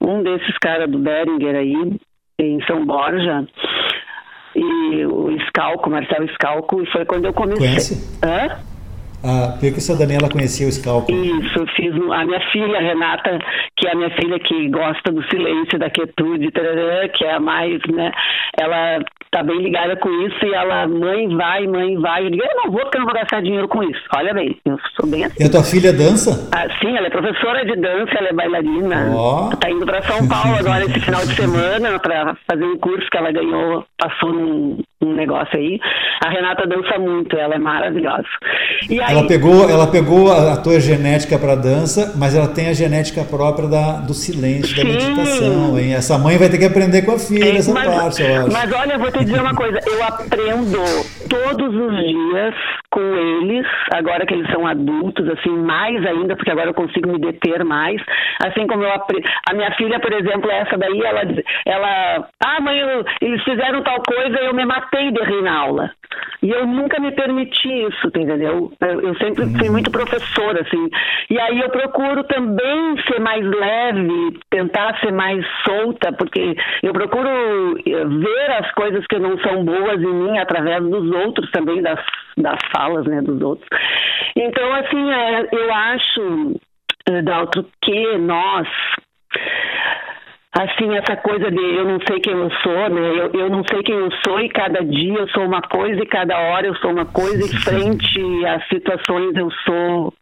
[0.00, 1.98] um desses caras do Beringer aí
[2.40, 3.46] em São Borja
[4.54, 7.66] e o Scalco, Marcelo Scalco, e foi quando eu comecei.
[7.66, 8.18] Conhece?
[8.22, 8.73] Hã?
[9.24, 11.10] Ah, porque a Daniela conhecia o Scalco.
[11.10, 13.38] Isso, fiz a minha filha Renata,
[13.76, 16.50] que é a minha filha que gosta do silêncio, da quietude,
[17.16, 18.12] que é a mais, né?
[18.60, 19.00] Ela
[19.34, 22.26] tá bem ligada com isso e ela, mãe, vai, mãe, vai.
[22.26, 24.00] Eu digo, eu não vou porque eu não vou gastar dinheiro com isso.
[24.14, 25.42] Olha bem, eu sou bem assim.
[25.42, 26.48] E a tua filha dança?
[26.54, 29.10] Ah, sim, ela é professora de dança, ela é bailarina.
[29.12, 29.56] Oh.
[29.56, 33.16] Tá indo para São Paulo agora esse final de semana para fazer um curso que
[33.16, 35.80] ela ganhou, passou num, um negócio aí.
[36.24, 38.28] A Renata dança muito, ela é maravilhosa.
[38.88, 42.72] E aí, ela pegou, ela pegou a, tua genética para dança, mas ela tem a
[42.72, 45.78] genética própria da, do silêncio, da meditação.
[45.78, 45.94] Hein?
[45.94, 48.52] Essa mãe vai ter que aprender com a filha essa mas, parte, eu acho.
[48.52, 50.78] Mas olha, eu vou te dizer uma coisa, eu aprendo
[51.28, 52.54] todos os dias
[52.94, 57.18] com eles, agora que eles são adultos, assim, mais ainda, porque agora eu consigo me
[57.18, 58.00] deter mais.
[58.46, 61.22] Assim como eu a minha filha, por exemplo, essa daí, ela,
[61.66, 65.58] ela ah, mãe, eu, eles fizeram tal coisa e eu me matei de rir na
[65.58, 65.90] aula.
[66.42, 68.70] E eu nunca me permiti isso, entendeu?
[68.80, 70.90] Eu, eu sempre fui muito professora, assim.
[71.30, 77.28] E aí eu procuro também ser mais leve, tentar ser mais solta, porque eu procuro
[77.28, 81.98] eh, ver as coisas que não são boas em mim através dos outros também, das,
[82.36, 83.68] das falas, né, dos outros.
[84.36, 86.60] Então, assim, é, eu acho,
[87.08, 88.66] eh, Daltro, que nós
[90.54, 93.00] assim, essa coisa de eu não sei quem eu sou, né?
[93.00, 96.06] Eu, eu não sei quem eu sou e cada dia eu sou uma coisa e
[96.06, 100.12] cada hora eu sou uma coisa e frente às situações eu sou.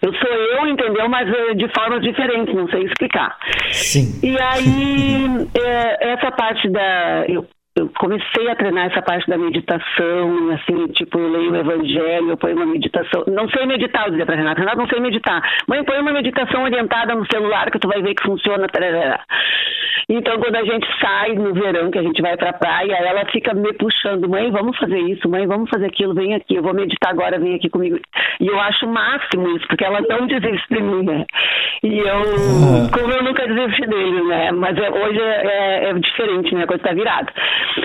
[0.00, 1.08] Eu sou eu, entendeu?
[1.08, 3.36] Mas eh, de formas diferentes, não sei explicar.
[3.72, 4.20] Sim.
[4.22, 7.24] E aí, é, essa parte da.
[7.26, 7.44] Eu,
[7.76, 12.36] eu comecei a treinar essa parte da meditação, assim, tipo, eu leio o evangelho, eu
[12.36, 13.24] ponho uma meditação.
[13.26, 15.42] Não sei meditar, eu dizia pra Renata, Renata, não sei meditar.
[15.66, 18.68] Mãe, põe uma meditação orientada no celular que tu vai ver que funciona.
[18.68, 19.20] Tarará.
[20.08, 23.54] Então, quando a gente sai no verão, que a gente vai pra praia, ela fica
[23.54, 27.10] me puxando, mãe, vamos fazer isso, mãe, vamos fazer aquilo, vem aqui, eu vou meditar
[27.10, 27.98] agora, vem aqui comigo.
[28.40, 31.24] E eu acho o máximo isso, porque ela não desiste de mim, né?
[31.82, 34.52] E eu, como eu nunca desisti dele, né?
[34.52, 36.64] Mas é, hoje é, é, é, diferente, né?
[36.64, 37.32] A coisa tá virada.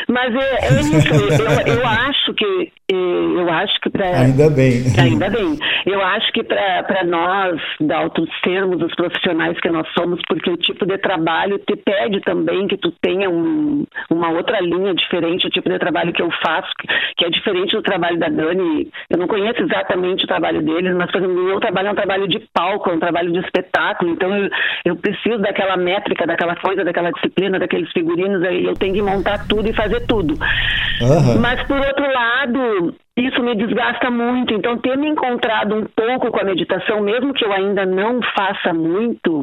[0.08, 4.82] Mas é, é isso, eu, eu acho que eu acho que para ainda bem.
[5.00, 5.58] Ainda bem.
[5.86, 8.10] Eu acho que para nós da
[8.44, 12.78] sermos os profissionais que nós somos porque o tipo de trabalho te pede também que
[12.78, 16.70] tu tenha um, uma outra linha diferente o tipo de trabalho que eu faço
[17.16, 18.90] que é diferente do trabalho da Dani.
[19.10, 21.96] Eu não conheço exatamente o trabalho deles mas por exemplo, o meu trabalho é um
[21.96, 24.12] trabalho de palco é um trabalho de espetáculo.
[24.12, 24.50] Então eu,
[24.86, 29.48] eu preciso daquela métrica daquela coisa daquela disciplina daqueles figurinos aí eu tenho que montar
[29.48, 31.42] tudo fazer tudo uhum.
[31.42, 34.54] mas por outro lado isso me desgasta muito.
[34.54, 38.74] Então, ter me encontrado um pouco com a meditação, mesmo que eu ainda não faça
[38.74, 39.42] muito,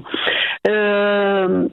[0.66, 1.70] uh,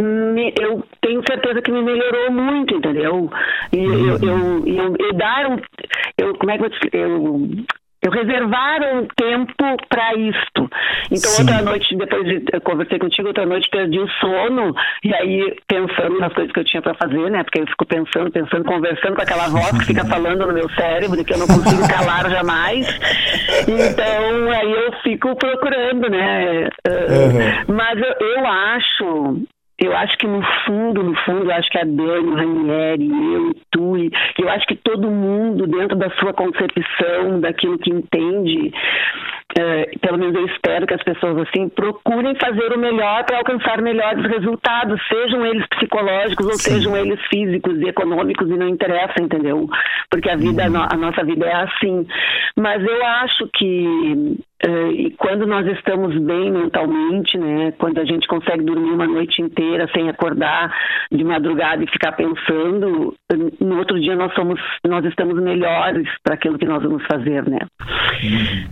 [0.00, 3.30] me, eu tenho certeza que me melhorou muito, entendeu?
[3.72, 5.56] E eu, eu, eu, eu, dar um.
[6.16, 7.48] Eu, como é que eu, eu
[8.08, 10.70] eu reservar um tempo para isto.
[11.10, 11.42] Então, Sim.
[11.42, 16.18] outra noite, depois de eu conversei contigo, outra noite perdi o sono, e aí pensando
[16.18, 17.44] nas coisas que eu tinha para fazer, né?
[17.44, 21.24] Porque eu fico pensando, pensando, conversando com aquela voz que fica falando no meu cérebro,
[21.24, 22.86] que eu não consigo calar jamais.
[23.68, 26.68] Então, aí eu fico procurando, né?
[26.86, 27.74] Uhum.
[27.74, 29.46] Mas eu, eu acho
[29.78, 33.54] eu acho que no fundo, no fundo, eu acho que a Dani, o Ranieri, eu,
[33.70, 38.72] tu, e eu acho que todo mundo, dentro da sua concepção, daquilo que entende,
[39.56, 43.80] é, pelo menos eu espero que as pessoas assim procurem fazer o melhor para alcançar
[43.80, 46.72] melhores resultados, sejam eles psicológicos ou Sim.
[46.72, 49.68] sejam eles físicos e econômicos, e não interessa, entendeu?
[50.10, 50.86] Porque a vida, uhum.
[50.90, 52.04] a nossa vida é assim.
[52.56, 58.26] Mas eu acho que Uh, e quando nós estamos bem mentalmente, né, quando a gente
[58.26, 60.74] consegue dormir uma noite inteira sem acordar
[61.12, 63.14] de madrugada e ficar pensando,
[63.60, 67.58] no outro dia nós somos, nós estamos melhores para aquilo que nós vamos fazer, né?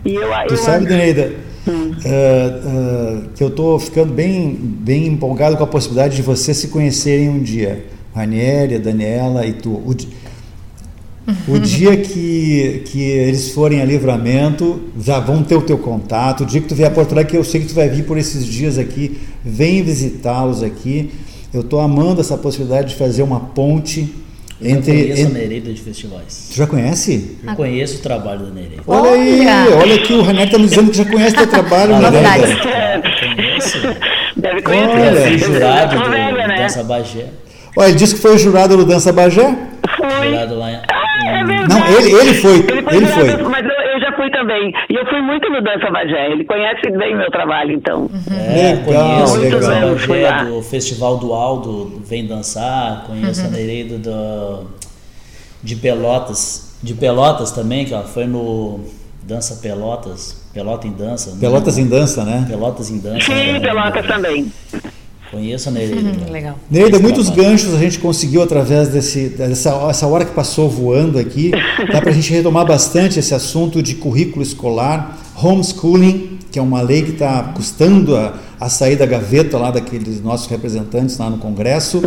[0.04, 1.32] E eu, tu eu, sabe, Deneida,
[1.68, 1.92] hum.
[1.92, 6.72] uh, uh, que eu estou ficando bem, bem empolgado com a possibilidade de vocês se
[6.72, 9.70] conhecerem um dia, Ranieri, a Daniela e tu.
[9.70, 9.94] O,
[11.48, 16.44] o dia que, que eles forem a livramento, já vão ter o teu contato.
[16.44, 18.04] O dia que tu vier a Porto Alegre, que eu sei que tu vai vir
[18.04, 21.10] por esses dias aqui, vem visitá-los aqui.
[21.52, 24.12] Eu estou amando essa possibilidade de fazer uma ponte
[24.60, 24.92] eu entre.
[24.92, 25.36] Eu conheço entre...
[25.36, 26.48] a Nereida de festivais.
[26.50, 27.36] Tu já conhece?
[27.46, 28.82] Eu conheço o trabalho da Nereida.
[28.86, 31.98] Olha, aí, olha aqui, o Ranieri está me dizendo que já conhece o teu trabalho,
[31.98, 32.56] Nereida.
[33.36, 33.78] Conheço.
[34.36, 34.90] Deve conhecer.
[34.90, 36.56] Olha, jurado do né?
[36.58, 37.26] Dança Bagé.
[37.76, 39.56] Olha, ele disse que foi jurado do Dança Bagé?
[39.96, 40.28] Foi.
[40.28, 40.76] Jurado lá em
[41.24, 41.68] é verdade.
[41.68, 42.58] Não, ele, ele foi.
[42.58, 42.96] Ele foi.
[42.96, 43.42] Ele foi.
[43.44, 44.72] Mas eu, eu, já fui também.
[44.88, 46.30] E eu fui muito no Dança Bagé.
[46.30, 48.02] Ele conhece bem meu trabalho, então.
[48.02, 48.36] Uhum.
[48.38, 49.58] É, conheço legal.
[49.58, 53.04] o Dança Bagé do Festival do Aldo Vem Dançar.
[53.06, 53.48] Conheço uhum.
[53.48, 54.66] a Nereida do,
[55.62, 56.76] de Pelotas.
[56.82, 58.80] De Pelotas também, que ela foi no
[59.22, 60.46] Dança Pelotas.
[60.52, 61.36] Pelota em Dança.
[61.38, 61.82] Pelotas né?
[61.82, 62.46] em Dança, né?
[62.48, 63.26] Pelotas em Dança.
[63.26, 63.60] Sim, né?
[63.60, 64.50] Pelotas também.
[65.30, 66.10] Conheço a Nereida.
[66.10, 66.58] Uhum, legal.
[66.70, 71.50] Nereida, muitos ganchos a gente conseguiu através desse, dessa essa hora que passou voando aqui.
[71.92, 76.80] Dá para a gente retomar bastante esse assunto de currículo escolar, homeschooling, que é uma
[76.80, 81.38] lei que está custando a, a sair da gaveta lá daqueles nossos representantes lá no
[81.38, 82.02] Congresso.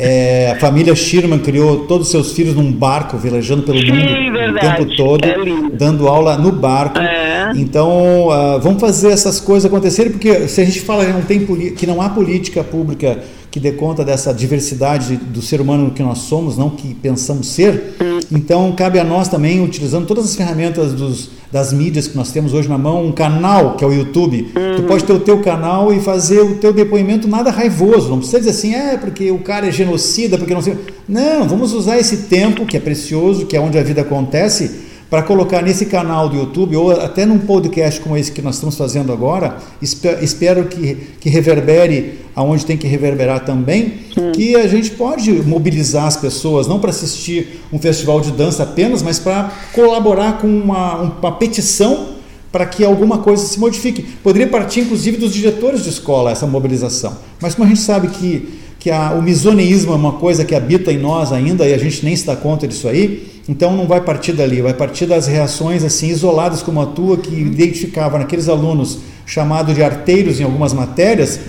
[0.00, 4.32] É, a família Sherman criou todos os seus filhos num barco, velejando pelo Sim, mundo
[4.32, 4.66] verdade.
[4.66, 5.36] o tempo todo, é
[5.72, 6.98] dando aula no barco.
[6.98, 7.52] É.
[7.56, 11.46] Então, uh, vamos fazer essas coisas acontecerem, porque se a gente fala que não, tem,
[11.72, 13.18] que não há política pública
[13.58, 17.96] que dê conta dessa diversidade do ser humano que nós somos, não que pensamos ser.
[18.30, 22.54] Então, cabe a nós também, utilizando todas as ferramentas dos, das mídias que nós temos
[22.54, 24.52] hoje na mão, um canal que é o YouTube.
[24.76, 28.08] Tu pode ter o teu canal e fazer o teu depoimento nada raivoso.
[28.10, 30.76] Não precisa dizer assim, é porque o cara é genocida, porque não sei.
[31.08, 35.22] Não, vamos usar esse tempo que é precioso, que é onde a vida acontece, para
[35.22, 39.12] colocar nesse canal do YouTube ou até num podcast como esse que nós estamos fazendo
[39.12, 43.94] agora, espero que, que reverbere aonde tem que reverberar também,
[44.34, 49.02] que a gente pode mobilizar as pessoas, não para assistir um festival de dança apenas,
[49.02, 52.18] mas para colaborar com uma, uma petição
[52.52, 54.02] para que alguma coisa se modifique.
[54.22, 57.16] Poderia partir, inclusive, dos diretores de escola essa mobilização.
[57.40, 58.48] Mas como a gente sabe que,
[58.78, 62.04] que a, o misoneísmo é uma coisa que habita em nós ainda e a gente
[62.04, 65.82] nem se dá conta disso aí, então não vai partir dali, vai partir das reações
[65.82, 71.40] assim isoladas como a tua que identificava naqueles alunos chamados de arteiros em algumas matérias,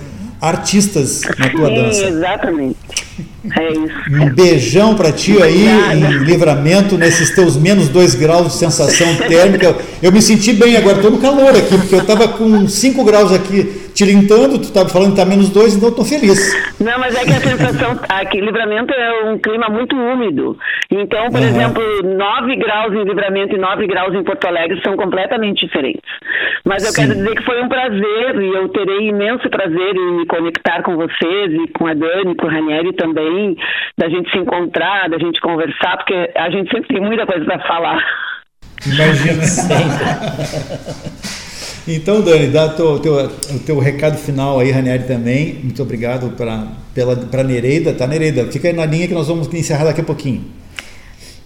[0.41, 2.04] artistas na tua dança.
[2.06, 2.78] exatamente.
[3.58, 4.22] É isso.
[4.22, 9.76] Um beijão para ti aí em livramento nesses teus menos 2 graus de sensação térmica.
[10.02, 13.34] Eu me senti bem agora, estou no calor aqui, porque eu estava com 5 graus
[13.34, 16.39] aqui tilintando, tu estava falando que está menos 2, então estou feliz.
[16.80, 20.58] Não, mas é que a sensação aqui, Livramento é um clima muito úmido.
[20.89, 21.47] Então, por Uhum.
[21.47, 26.10] exemplo, 9 graus em Livramento e 9 graus em Porto Alegre são completamente diferentes.
[26.64, 27.02] Mas eu Sim.
[27.02, 30.95] quero dizer que foi um prazer e eu terei imenso prazer em me conectar com
[30.95, 33.58] vocês e com a Dani, com o Ranieri também,
[33.97, 37.60] da gente se encontrar, da gente conversar, porque a gente sempre tem muita coisa para
[37.68, 38.29] falar.
[38.86, 39.44] Imagina.
[41.92, 45.56] Então, Dani, dá o teu, teu, o teu recado final aí, Ranieri, também.
[45.64, 47.94] Muito obrigado para a Nereida.
[47.94, 48.46] Tá, Nereida?
[48.52, 50.46] Fica aí na linha que nós vamos encerrar daqui a pouquinho.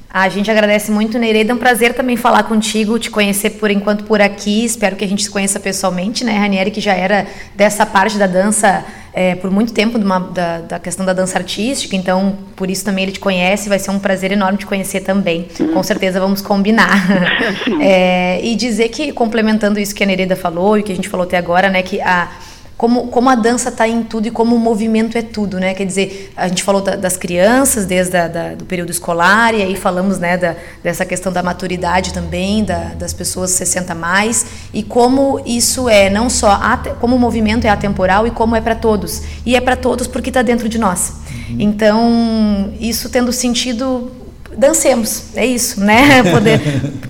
[0.09, 1.53] A gente agradece muito, Nereida.
[1.53, 4.65] É um prazer também falar contigo, te conhecer por enquanto por aqui.
[4.65, 6.37] Espero que a gente se conheça pessoalmente, né?
[6.37, 7.25] Ranieri, que já era
[7.55, 11.95] dessa parte da dança é, por muito tempo, uma- da, da questão da dança artística,
[11.95, 13.69] então por isso também ele te conhece.
[13.69, 15.47] Vai ser um prazer enorme te conhecer também.
[15.73, 16.89] Com certeza vamos combinar.
[17.81, 21.25] É, e dizer que, complementando isso que a Nereida falou e que a gente falou
[21.25, 21.81] até agora, né?
[21.83, 22.29] Que a.
[22.75, 25.73] Como, como a dança está em tudo e como o movimento é tudo, né?
[25.73, 29.61] Quer dizer, a gente falou da- das crianças desde a, da, do período escolar e
[29.61, 34.81] aí falamos, né, da, dessa questão da maturidade também, da, das pessoas 60 mais e
[34.83, 36.59] como isso é não só
[36.99, 40.29] como o movimento é atemporal e como é para todos e é para todos porque
[40.29, 41.13] está dentro de nós.
[41.59, 44.11] Então isso tendo sentido
[44.57, 46.21] dancemos, é isso, né?
[46.31, 46.59] Poder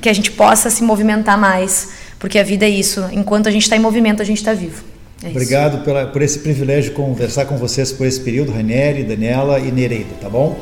[0.01, 1.89] que a gente possa se movimentar mais,
[2.20, 3.03] porque a vida é isso.
[3.11, 4.93] Enquanto a gente está em movimento, a gente está vivo.
[5.24, 5.30] É.
[5.30, 9.72] Obrigado pela, por esse privilégio de conversar com vocês por esse período, Ranieri, Daniela e
[9.72, 10.60] Nereida, tá bom?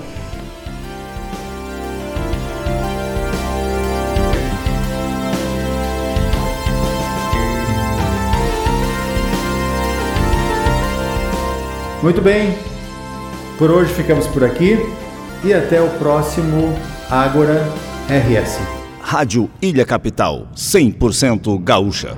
[12.04, 12.56] Muito bem,
[13.58, 14.76] por hoje ficamos por aqui
[15.44, 16.76] e até o próximo
[17.10, 17.64] Ágora
[18.08, 18.60] RS.
[19.00, 22.18] Rádio Ilha Capital, 100% gaúcha.